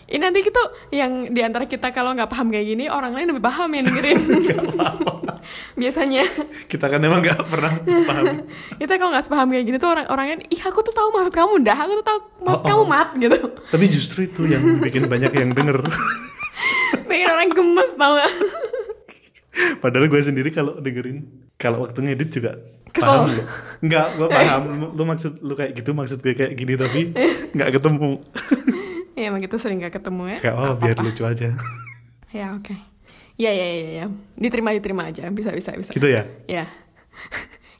[0.06, 3.42] Ini nanti gitu yang di antara kita kalau nggak paham kayak gini, orang lain lebih
[3.42, 4.18] paham yang dengerin.
[5.82, 6.26] Biasanya
[6.66, 7.74] kita kan emang nggak pernah
[8.06, 8.26] paham
[8.82, 11.78] kita kalau nggak sepaham kayak gini tuh orang-orangnya, ih aku tuh tahu maksud kamu dah,
[11.78, 12.88] aku tuh tahu maksud Oh, kamu oh.
[12.88, 13.38] mat gitu.
[13.70, 15.86] tapi justru itu yang bikin banyak yang denger
[17.06, 18.34] Bikin orang gemes tau gak?
[19.80, 22.52] Padahal gue sendiri kalau dengerin kalau waktu ngedit juga
[22.96, 23.12] Kesel.
[23.12, 23.48] paham loh.
[23.84, 24.62] Enggak, gue paham.
[24.80, 27.12] Lu, lu maksud lu kayak gitu maksud gue kayak gini tapi
[27.56, 28.12] nggak ketemu.
[29.16, 30.38] Ya emang kita sering gak ketemu ya.
[30.44, 31.48] Kayak oh biar lucu aja.
[32.36, 32.76] Ya oke.
[33.40, 34.06] Ya ya ya ya.
[34.36, 35.32] Diterima diterima aja.
[35.32, 35.96] Bisa bisa bisa.
[35.96, 36.28] gitu ya.
[36.52, 36.68] Ya.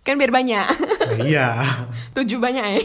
[0.08, 0.64] kan biar banyak.
[0.64, 1.60] Nah, iya.
[2.16, 2.80] Tujuh banyak ya.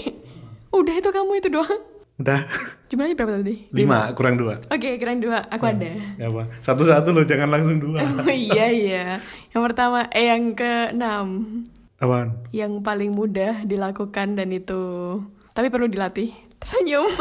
[0.75, 1.79] Udah itu kamu itu doang.
[2.21, 2.45] Udah.
[2.93, 3.73] Jumlahnya berapa tadi?
[3.73, 4.61] Lima kurang dua.
[4.69, 5.49] Oke, keren dua.
[5.49, 5.89] Aku ada.
[6.21, 6.53] Ya apa?
[6.61, 8.05] Satu-satu lo jangan langsung dua.
[8.21, 9.05] Oh iya iya.
[9.57, 11.27] Yang pertama, eh yang keenam,
[11.97, 12.45] Apaan?
[12.53, 15.17] yang paling mudah dilakukan dan itu
[15.57, 16.29] tapi perlu dilatih.
[16.61, 17.09] Senyum.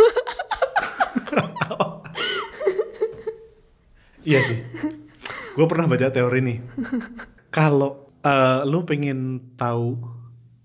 [4.20, 4.60] Iya sih.
[5.56, 6.58] Gue pernah baca teori nih.
[7.56, 9.98] Kalau eh, lu pengen tahu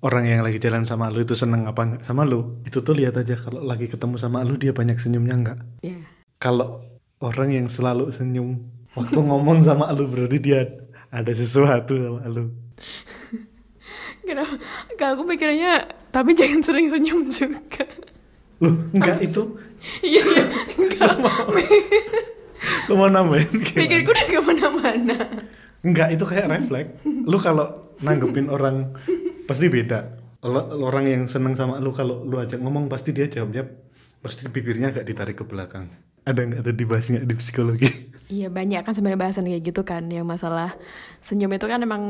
[0.05, 3.17] orang yang lagi jalan sama lu itu seneng apa enggak sama lu, itu tuh lihat
[3.17, 5.59] aja kalau lagi ketemu sama lu dia banyak senyumnya enggak.
[5.81, 5.97] ya.
[6.37, 6.85] Kalau
[7.25, 8.61] orang yang selalu senyum
[8.93, 10.69] waktu ngomong sama lu berarti dia
[11.09, 12.53] ada sesuatu sama lu.
[14.29, 14.57] Kenapa?
[14.97, 17.85] Kalau aku pikirnya, tapi jangan sering senyum juga.
[18.61, 19.57] Loh, enggak itu.
[20.01, 20.45] Iya iya.
[20.81, 21.17] Enggak.
[22.89, 23.81] Lu mau nambahin gimana?
[23.85, 25.17] Pikirku udah ke mana-mana.
[25.85, 27.05] Enggak, itu kayak refleks.
[27.05, 28.97] Lu kalau nanggepin orang
[29.47, 30.23] pasti beda.
[30.45, 33.65] Orang yang seneng sama lu kalau lu ajak ngomong pasti dia jawabnya
[34.21, 35.89] pasti bibirnya agak ditarik ke belakang.
[36.25, 37.91] Ada nggak tuh dibahas nggak di psikologi?
[38.25, 40.73] Iya banyak kan sebenarnya bahasan kayak gitu kan yang masalah
[41.21, 42.03] senyum itu kan emang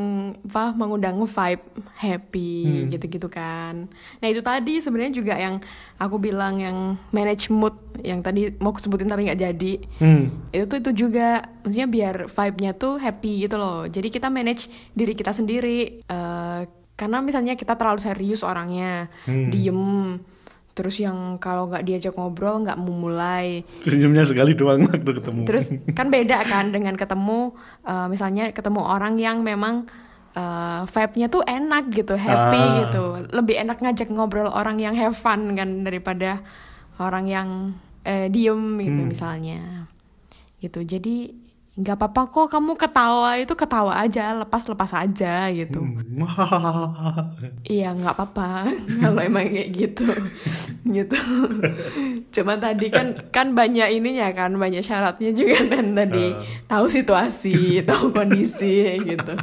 [0.47, 1.65] apa mengundang vibe
[1.99, 3.91] happy gitu-gitu kan.
[4.23, 5.59] Nah itu tadi sebenarnya juga yang
[5.99, 9.73] aku bilang yang manage mood yang tadi mau aku sebutin tapi nggak jadi.
[9.99, 10.31] Hmm.
[10.55, 13.91] Itu tuh itu juga maksudnya biar vibe-nya tuh happy gitu loh.
[13.91, 15.99] Jadi kita manage diri kita sendiri.
[15.99, 16.61] Eh,
[16.95, 19.51] karena misalnya kita terlalu serius orangnya, Hmm.
[19.51, 19.83] diem
[20.75, 25.41] terus yang kalau nggak diajak ngobrol nggak mau mulai Senyumnya sekali doang waktu ketemu.
[25.45, 29.87] terus kan beda kan dengan ketemu eh, misalnya ketemu orang yang memang
[30.33, 32.75] eh, vibe-nya tuh enak gitu happy Ah.
[32.83, 36.43] gitu lebih enak ngajak ngobrol orang yang have fun kan daripada
[36.97, 37.49] orang yang
[38.03, 39.09] eh, diem gitu Hmm.
[39.09, 39.61] misalnya
[40.59, 41.31] gitu jadi
[41.75, 46.23] nggak apa-apa kok kamu ketawa itu ketawa aja lepas lepas aja gitu Hmm.
[47.75, 48.71] Iya nggak apa-apa
[49.03, 50.07] kalau emang kayak gitu
[50.97, 51.19] gitu.
[52.31, 56.31] Cuma tadi kan kan banyak ininya kan banyak syaratnya juga kan tadi
[56.71, 59.35] tahu situasi, tahu kondisi gitu.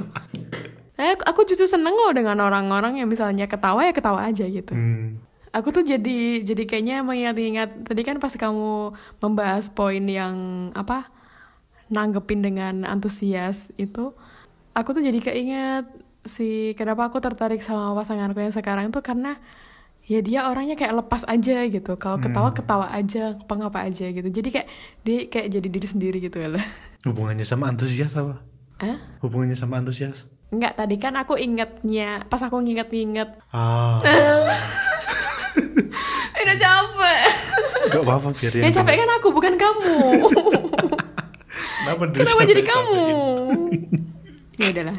[0.96, 4.72] Eh, aku justru seneng loh dengan orang-orang yang misalnya ketawa ya ketawa aja gitu.
[4.72, 5.20] Hmm.
[5.52, 11.12] Aku tuh jadi jadi kayaknya mengingat-ingat tadi kan pas kamu membahas poin yang apa
[11.92, 14.16] nanggepin dengan antusias itu,
[14.72, 15.86] aku tuh jadi keinget
[16.24, 19.42] si kenapa aku tertarik sama pasanganku yang sekarang tuh karena
[20.06, 21.94] ya dia orangnya kayak lepas aja gitu.
[22.00, 24.30] Kalau ketawa ketawa aja, apa ngapa aja gitu.
[24.32, 24.68] Jadi kayak
[25.04, 26.64] dia kayak jadi diri sendiri gitu ya lah.
[27.08, 28.40] Hubungannya sama antusias apa?
[28.82, 28.98] Hah?
[29.22, 30.26] Hubungannya sama antusias?
[30.52, 34.04] Enggak, tadi kan aku ingetnya, pas aku nginget-nginget, Ah.
[36.42, 37.20] udah capek.
[37.88, 38.62] Gak apa-apa biarin.
[38.68, 39.96] Yang capek kan aku, bukan kamu.
[41.82, 43.02] Kenapa, Kenapa jadi kamu?
[44.62, 44.98] ya udahlah.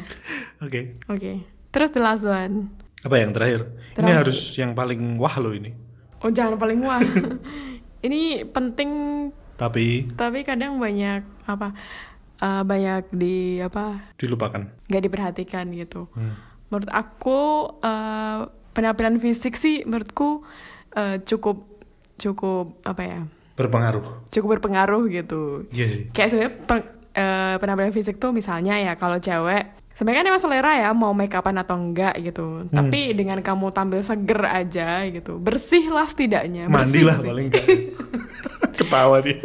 [0.59, 0.81] Oke.
[1.07, 1.31] Oke.
[1.69, 2.69] Terus the last one.
[3.01, 3.67] Apa yang terakhir?
[3.67, 4.17] Ini Terakhir.
[4.21, 5.71] harus yang paling wah loh ini.
[6.19, 6.99] Oh jangan paling wah.
[8.03, 8.89] Ini penting
[9.55, 11.71] Tapi tapi kadang banyak apa
[12.37, 14.67] eh, banyak di apa dilupakan.
[14.87, 16.11] nggak diperhatikan gitu.
[16.11, 16.35] Hmm.
[16.67, 17.39] Menurut aku
[17.79, 18.39] eh,
[18.71, 20.43] penampilan fisik sih menurutku
[20.91, 21.63] eh, cukup
[22.15, 23.19] cukup apa ya
[23.53, 24.25] Berpengaruh.
[24.27, 25.69] cukup berpengaruh gitu.
[25.69, 26.03] Iya sih.
[26.09, 29.63] Kayak sebenarnya peng- eh, penampilan fisik tuh misalnya ya kalau cewek
[29.93, 32.65] sebenarnya kan emang selera ya mau make upan atau enggak gitu.
[32.65, 32.73] Hmm.
[32.73, 36.65] Tapi dengan kamu tampil seger aja gitu, bersih lah setidaknya.
[36.65, 37.65] Mandi lah paling enggak.
[38.77, 39.37] Ketawa dia.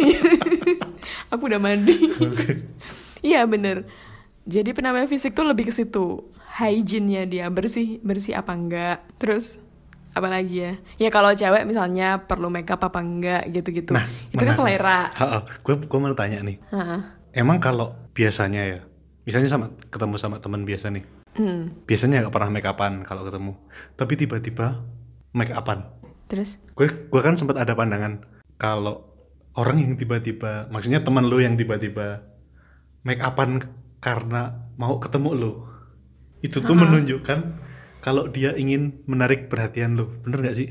[1.33, 1.93] Aku udah mandi.
[3.21, 3.85] Iya bener.
[4.49, 6.25] Jadi penampilan fisik tuh lebih ke situ.
[6.51, 9.05] Hygiene-nya dia bersih bersih apa enggak.
[9.21, 9.61] Terus
[10.13, 10.73] apa lagi ya?
[10.99, 13.93] Ya kalau cewek misalnya perlu makeup apa enggak gitu-gitu.
[13.95, 15.01] Nah, itu kan selera.
[15.63, 16.59] Gue gue mau tanya nih.
[16.73, 17.01] Heeh.
[17.37, 18.81] Emang kalau biasanya ya,
[19.23, 21.05] misalnya sama ketemu sama teman biasa nih,
[21.39, 21.71] Hmm.
[21.87, 23.53] biasanya nggak pernah make upan kalau ketemu,
[23.95, 24.83] tapi tiba-tiba
[25.37, 25.87] make upan.
[26.27, 28.27] Terus Gue gue kan sempat ada pandangan
[28.59, 29.07] kalau
[29.55, 32.27] orang yang tiba-tiba, maksudnya teman lu yang tiba-tiba
[33.07, 33.63] make upan
[34.03, 35.53] karena mau ketemu lu,
[36.43, 37.39] itu tuh menunjukkan
[37.99, 40.69] kalau dia ingin menarik perhatian lu, bener nggak sih?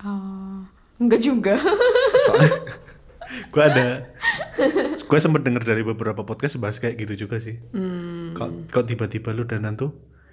[0.00, 0.64] oh,
[0.96, 1.54] enggak juga.
[2.24, 2.52] Soalnya
[3.48, 3.86] gue ada,
[4.98, 7.56] gue sempet denger dari beberapa podcast bahas kayak gitu juga sih.
[7.70, 8.32] Hmm.
[8.32, 9.92] Kok kok tiba-tiba lu dandan tuh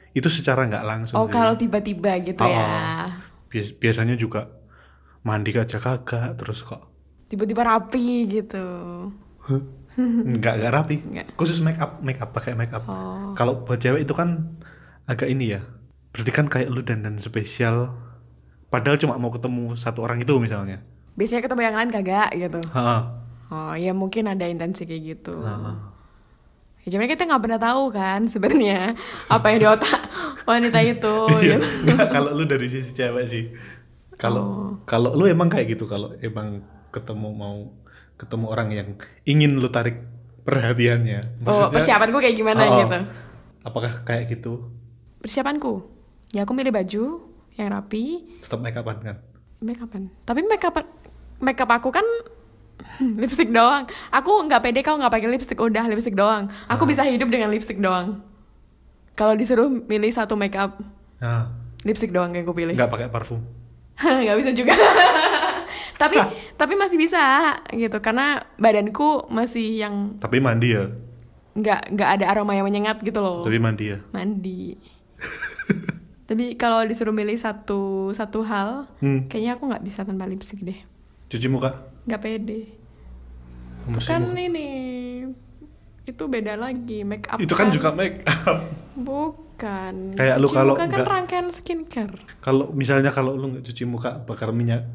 [0.10, 1.32] itu secara nggak langsung Oh sih.
[1.32, 3.14] kalau tiba-tiba gitu Oh, ya.
[3.46, 4.50] Bias- biasanya juga
[5.22, 6.90] mandi aja kagak terus kok
[7.28, 8.66] Tiba-tiba rapi gitu.
[10.00, 11.26] nggak nggak rapi Nggak.
[11.36, 13.34] khusus make up make up pakai make up Oh.
[13.34, 14.56] kalau buat cewek itu kan
[15.06, 15.62] agak ini ya
[16.10, 17.94] berarti kan kayak lu dandan spesial
[18.68, 22.60] padahal cuma mau ketemu satu orang itu misalnya Biasanya ketemu yang lain kagak gitu.
[22.72, 22.86] Ha,
[23.50, 25.36] Oh ya mungkin ada intensi kayak gitu.
[25.38, 25.76] ha.
[26.80, 28.96] Ya, cuman kita nggak pernah tahu kan sebenarnya
[29.28, 30.00] apa yang di otak
[30.48, 31.16] wanita itu.
[31.44, 31.92] Iya, gitu.
[31.92, 33.44] nggak, kalau lu dari sisi cewek sih
[34.16, 34.70] kalau Oh.
[34.84, 37.68] kalau lu emang kayak gitu kalau emang ketemu mau
[38.16, 38.90] ketemu orang yang
[39.24, 40.00] ingin lu tarik
[40.44, 42.80] perhatiannya Oh Maksudnya- persiapanku kayak gimana Oh, oh.
[42.80, 42.98] gitu.
[43.62, 44.72] apakah kayak gitu
[45.20, 45.84] Persiapanku,
[46.30, 47.04] ya aku milih baju
[47.58, 49.18] yang rapi, tetap make upan kan?
[49.60, 50.08] Make upan.
[50.24, 50.76] Tapi make up
[51.44, 52.06] make up aku kan
[53.00, 53.84] lipstick doang.
[54.14, 56.48] Aku nggak pede kalau nggak pakai lipstick udah lipstick doang.
[56.72, 58.24] Aku bisa hidup dengan lipstick doang.
[59.18, 60.80] Kalau disuruh milih satu make up,
[61.20, 61.52] nah
[61.84, 62.76] lipstick doang yang aku pilih.
[62.76, 63.44] nggak pakai parfum.
[64.00, 64.72] Nggak bisa juga.
[66.00, 66.16] Tapi
[66.60, 68.00] tapi masih bisa gitu.
[68.00, 70.88] Karena badanku masih yang tapi mandi ya?
[71.60, 73.44] Nggak nggak ada aroma yang menyengat gitu loh.
[73.44, 74.00] Tapi mandi ya?
[74.16, 74.80] Mandi
[76.30, 79.34] tapi kalau disuruh milih satu satu hal hmm.
[79.34, 80.78] kayaknya aku nggak bisa tanpa lipstick deh.
[81.26, 81.90] Cuci muka?
[82.06, 82.70] Nggak pede.
[84.06, 84.38] Kan muka.
[84.38, 84.70] ini
[86.06, 88.70] itu beda lagi make up itu kan juga make up.
[88.94, 90.14] Bukan.
[90.14, 92.22] Kayak lu Cuci kalau muka kan rangkaian skincare.
[92.46, 94.86] Kalau misalnya kalau lu nggak cuci muka bakal minyak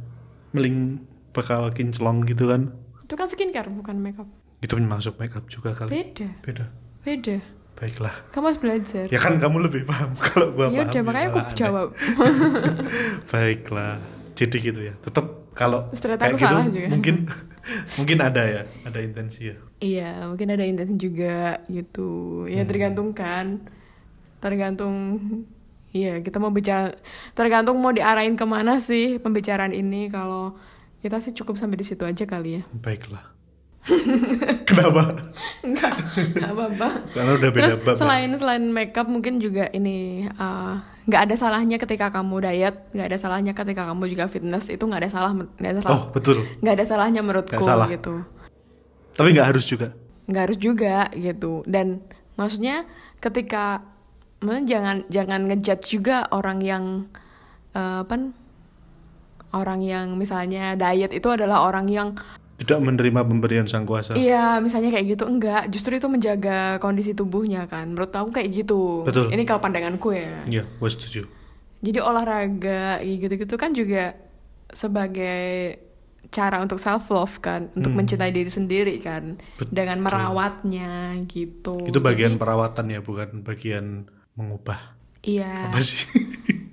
[0.54, 1.02] meling
[1.34, 2.70] bakal kinclong gitu kan?
[3.10, 4.30] Itu kan skincare bukan make up.
[4.62, 5.90] Itu masuk make up juga kali.
[5.90, 6.30] Beda.
[6.46, 6.70] Beda.
[7.02, 11.02] Beda baiklah kamu harus belajar ya kan kamu lebih paham kalau gua ya paham udah
[11.02, 11.56] makanya aku aneh.
[11.58, 11.88] jawab
[13.30, 13.94] baiklah
[14.34, 16.88] jadi gitu ya tetap kalau kayak aku gitu salah juga.
[16.90, 17.16] mungkin
[17.98, 22.70] mungkin ada ya ada intensi ya iya mungkin ada intensi juga gitu ya Hmm.
[22.70, 23.46] tergantung kan
[24.38, 24.94] tergantung
[25.94, 26.90] Iya, kita mau bicara
[27.38, 30.10] tergantung mau diarahin ke mana sih pembicaraan ini.
[30.10, 30.58] Kalau
[30.98, 32.62] kita sih cukup sampai di situ aja kali ya.
[32.74, 33.30] Baiklah.
[34.68, 35.20] Kenapa?
[35.60, 36.88] Enggak, enggak apa-apa.
[37.10, 37.96] Karena udah beda Terus bab.
[37.96, 43.18] selain selain makeup mungkin juga ini uh, nggak ada salahnya ketika kamu diet, nggak ada
[43.18, 46.40] salahnya ketika kamu juga fitness itu nggak ada salah nggak ada salah Oh, betul.
[46.58, 47.88] nggak ada salahnya menurutku Nggak salah.
[47.88, 48.24] gitu.
[49.12, 49.88] Tapi nggak harus juga.
[50.24, 52.00] nggak harus juga gitu dan
[52.34, 52.88] maksudnya
[53.20, 53.84] ketika
[54.40, 56.84] maksudnya jangan jangan ngejudge juga orang yang
[57.70, 58.32] eh, apa
[59.52, 62.16] orang yang misalnya diet itu adalah orang yang
[62.54, 64.14] Tidak menerima pemberian sang kuasa.
[64.14, 69.02] iya misalnya kayak gitu enggak justru itu menjaga kondisi tubuhnya kan menurut aku kayak gitu
[69.02, 69.28] Betul.
[69.28, 71.26] ini kalau pandanganku ya Iya, gue setuju.
[71.80, 74.14] jadi olahraga gitu-gitu kan juga
[74.68, 75.78] sebagai
[76.26, 77.98] cara untuk self love kan untuk Hmm.
[78.00, 79.36] mencintai diri sendiri kan
[79.68, 80.92] dengan merawatnya
[81.26, 84.96] gitu Itu bagian perawatan ya, bukan bagian mengubah.
[85.22, 85.68] Iya.
[85.68, 86.04] Apa sih?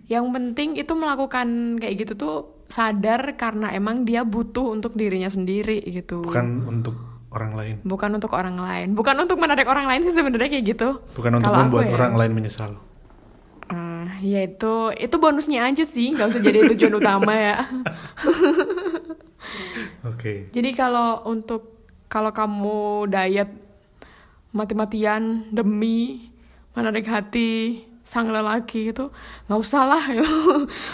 [0.07, 2.35] Yang penting itu melakukan kayak gitu tuh
[2.71, 6.23] sadar karena emang dia butuh untuk dirinya sendiri gitu.
[6.23, 6.95] bukan untuk
[7.31, 7.75] orang lain.
[7.83, 8.87] Bukan untuk orang lain.
[8.95, 10.89] Bukan untuk menarik orang lain sih sebenarnya kayak gitu.
[11.15, 11.95] Bukan untuk aku membuat ya.
[11.95, 12.71] orang lain menyesal.
[13.71, 17.63] Eh, ya itu itu bonusnya aja sih, nggak usah jadi tujuan utama ya.
[20.11, 20.51] Oke.
[20.51, 23.47] Jadi kalau untuk kalau kamu diet
[24.51, 26.27] mati-matian demi
[26.75, 29.09] menarik hati sang lelaki itu
[29.45, 30.25] nggak usah lah ya.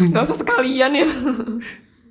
[0.03, 1.10] nggak usah sekalian ya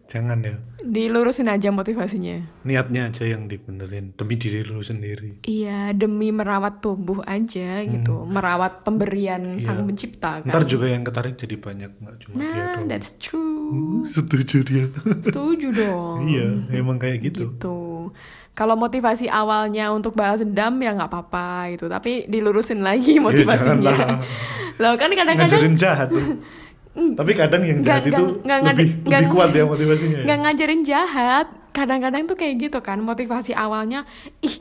[0.07, 0.55] Jangan ya.
[0.81, 5.43] dilurusin aja motivasinya Niatnya aja yang dibenerin demi diri lu sendiri.
[5.43, 11.35] iya demi merawat tubuh aja gitu merawat pemberian sang pencipta kan Ntar juga yang ketarik
[11.35, 12.87] jadi banyak nggak cuma dia nah doang.
[12.87, 14.87] that's true Uh, Setuju dia.
[15.21, 17.51] setuju dong iya, emang kayak gitu.
[17.51, 18.15] gitu
[18.57, 24.25] kalau motivasi awalnya untuk balas dendam ya nggak apa-apa gitu tapi dilurusin lagi motivasinya janganlah.
[24.81, 26.09] loh kan kadang-kadang Ngajarin jahat.
[26.09, 26.41] tuh.
[26.97, 30.17] Tapi kadang yang jahat itu nggak- nggak ngade- lebih nggak- lebih kuat ya motivasinya.
[30.17, 30.25] ya.
[30.25, 34.09] nggak ngajarin jahat kadang-kadang tuh kayak gitu kan motivasi awalnya
[34.41, 34.57] ih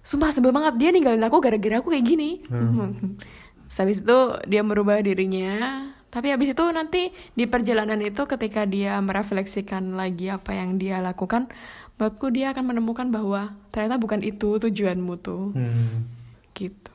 [0.00, 3.20] sumpah sebel banget dia ninggalin aku gara-gara aku kayak gini hmm.
[3.74, 9.92] Habis itu dia merubah dirinya tapi habis itu nanti di perjalanan itu ketika dia merefleksikan
[9.92, 11.50] lagi apa yang dia lakukan
[11.94, 16.10] menurutku dia akan menemukan bahwa ternyata bukan itu tujuanmu tuh Hmm.
[16.52, 16.92] gitu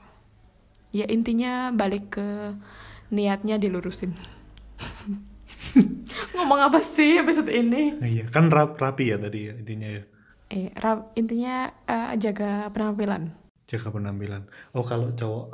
[0.90, 2.28] ya intinya balik ke
[3.10, 4.14] niatnya dilurusin
[6.36, 10.04] ngomong apa sih episode ini Iya, kan rap, rapi ya tadi ya intinya ya.
[10.50, 13.34] eh ra- intinya eh, jaga penampilan
[13.66, 14.50] Jaga penampilan.
[14.74, 15.54] Oh, kalau cowok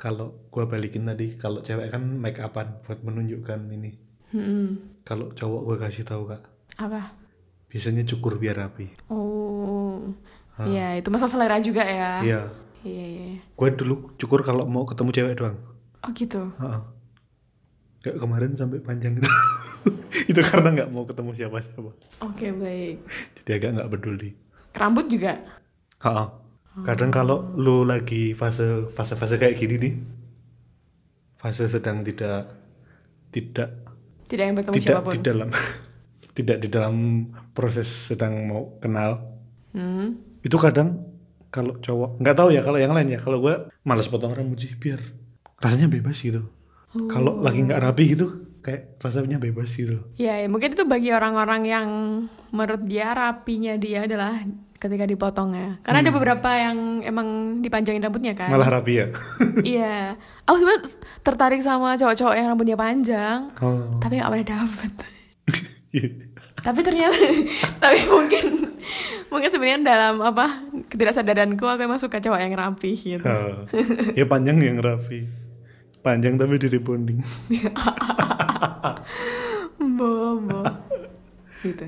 [0.00, 3.92] kalau gua balikin tadi, kalau cewek kan make upan buat menunjukkan ini.
[4.32, 6.40] Hmm, Kalau cowok gua kasih tahu Kak,
[6.80, 7.12] apa
[7.72, 8.92] biasanya cukur biar rapi.
[9.08, 10.04] oh
[10.60, 12.40] Iya itu masa selera juga ya Iya.
[12.84, 13.26] iya iya.
[13.50, 15.56] Gue dulu cukur kalau mau ketemu cewek doang.
[15.98, 16.80] oh gitu Heeh.
[18.00, 19.30] Kayak kemarin sampai panjang itu.
[20.30, 21.90] itu karena nggak mau ketemu siapa-siapa.
[22.20, 22.96] oke baik
[23.34, 24.30] Jadi agak nggak peduli.
[24.72, 25.40] rambut juga
[25.98, 26.38] Ha
[26.72, 29.94] Kadang kalau lu lagi fase fase fase kayak gini nih,
[31.36, 32.48] fase sedang tidak
[33.28, 33.68] tidak
[34.24, 35.48] tidak yang bertemu tidak siapa pun di dalam
[36.32, 39.20] tidak di dalam proses sedang mau kenal,
[39.76, 40.40] hmm.
[40.44, 41.04] itu kadang
[41.52, 44.72] kalau cowok nggak tahu ya kalau yang lain ya kalau gue malas potong rambut sih
[44.72, 45.00] biar
[45.60, 46.48] rasanya bebas gitu.
[47.08, 50.00] Kalau lagi nggak rapi gitu kayak rasanya bebas gitu.
[50.16, 51.88] Ya, ya, mungkin itu bagi orang-orang yang
[52.54, 54.38] menurut dia rapinya dia adalah
[54.78, 55.70] ketika dipotong ya.
[55.82, 58.50] Karena ada beberapa yang emang dipanjangin rambutnya kan.
[58.50, 59.06] Malah rapi ya.
[59.76, 60.18] Iya.
[60.46, 64.02] Aku sebenarnya tertarik sama cowok-cowok yang rambutnya panjang, oh.
[64.02, 64.92] tapi gak pernah dapet.
[66.64, 67.12] Tapi ternyata,
[67.82, 68.44] tapi mungkin
[69.28, 73.28] mungkin sebenarnya dalam apa ketidaksadaranku aku emang suka cowok yang rapi gitu.
[73.28, 73.68] Oh.
[74.16, 75.28] ya panjang yang rapi.
[76.00, 77.20] Panjang tapi di rebonding.
[79.78, 80.64] Bobo.
[81.62, 81.86] gitu.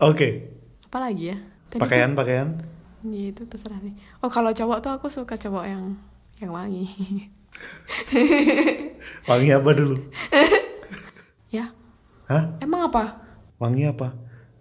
[0.00, 0.28] Oke.
[0.88, 1.38] Apa lagi ya?
[1.68, 2.62] Tadi Pakaian pakaian.
[3.06, 3.92] Ya, itu terserah sih.
[4.22, 5.98] Oh kalau cowok tuh aku suka cowok yang
[6.38, 6.86] yang wangi.
[9.28, 9.98] Wangi apa dulu?
[12.26, 12.58] Hah?
[12.58, 13.22] emang apa?
[13.62, 14.10] Wangi apa?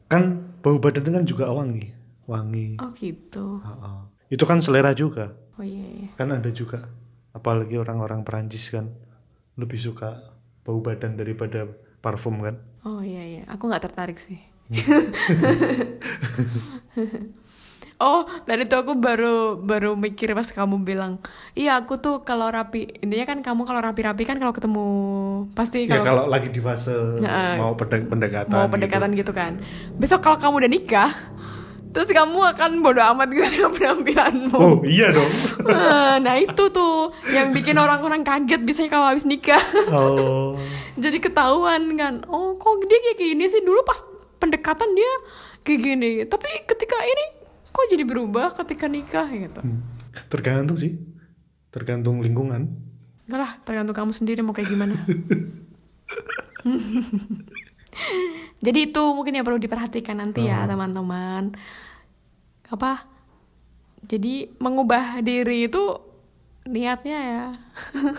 [0.06, 1.90] Kan bau badan kan juga wangi.
[2.30, 2.78] Wangi.
[2.78, 3.58] Oh gitu.
[3.66, 4.06] Ha-ha.
[4.30, 5.34] Itu kan selera juga.
[5.58, 6.10] Oh iya, iya.
[6.14, 6.86] Kan ada juga.
[7.34, 8.94] Apalagi orang-orang Perancis kan
[9.58, 11.66] lebih suka bau badan daripada
[12.02, 12.62] parfum kan.
[12.86, 13.44] Oh iya iya.
[13.50, 14.38] Aku nggak tertarik sih.
[17.98, 21.20] oh, dari itu aku baru baru mikir pas kamu bilang,
[21.54, 24.86] iya aku tuh kalau rapi, intinya kan kamu kalau rapi-rapi kan kalau ketemu
[25.52, 26.92] pasti Ya kalau kalau lagi di fase
[27.56, 28.52] mau pende- pendekatan.
[28.52, 28.74] mau gitu.
[28.74, 29.32] pendekatan gitu.
[29.32, 29.60] kan.
[29.94, 31.12] Besok kalau kamu udah nikah,
[31.90, 35.32] terus kamu akan bodo amat gitu dengan penampilanmu Oh iya dong.
[35.66, 40.60] Ah, nah itu tuh yang bikin orang-orang kaget biasanya kalau habis nikah Oh.
[40.96, 44.04] jadi ketahuan kan oh kok dia kayak gini sih dulu pas
[44.38, 45.12] pendekatan dia
[45.62, 47.26] kayak gini tapi ketika ini
[47.76, 49.84] kok jadi berubah ketika nikah gitu Hmm.
[50.26, 50.96] Tergantung sih.
[51.68, 52.72] Tergantung lingkungan.
[53.26, 54.94] enggak lah tergantung kamu sendiri mau kayak gimana
[58.62, 61.58] jadi itu mungkin yang perlu diperhatikan nanti ya teman-teman
[62.68, 63.06] apa
[64.06, 65.82] jadi mengubah diri itu
[66.66, 67.46] niatnya ya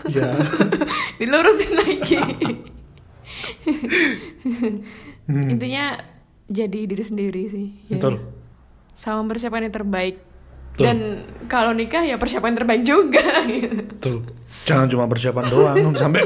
[0.07, 0.29] Ya.
[1.19, 2.19] dilurusin lagi
[5.51, 5.99] intinya
[6.47, 7.95] jadi diri sendiri sih ya.
[7.95, 8.23] Betul.
[8.97, 10.17] Sama mempersiapkan yang terbaik
[10.73, 10.83] Betul.
[10.83, 10.97] dan
[11.45, 13.77] kalau nikah ya persiapan yang terbaik juga gitu.
[13.87, 14.17] Betul.
[14.63, 16.25] Jangan cuma persiapan doang sampai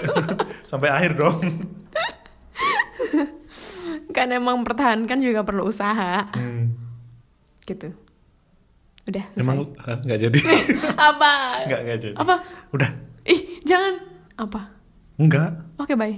[0.65, 1.37] sampai akhir dong.
[4.11, 6.75] kan emang pertahankan juga perlu usaha Hmm.
[7.63, 7.95] gitu
[9.01, 9.41] udah selesai.
[9.41, 9.57] Emang
[9.99, 10.39] nggak jadi.
[11.09, 11.31] apa
[11.65, 12.15] Nggak nggak jadi.
[12.15, 12.35] apa
[12.71, 12.89] Udah.
[13.23, 13.93] ih jangan
[14.35, 14.61] apa
[15.15, 15.51] Enggak.
[15.77, 16.17] oke bye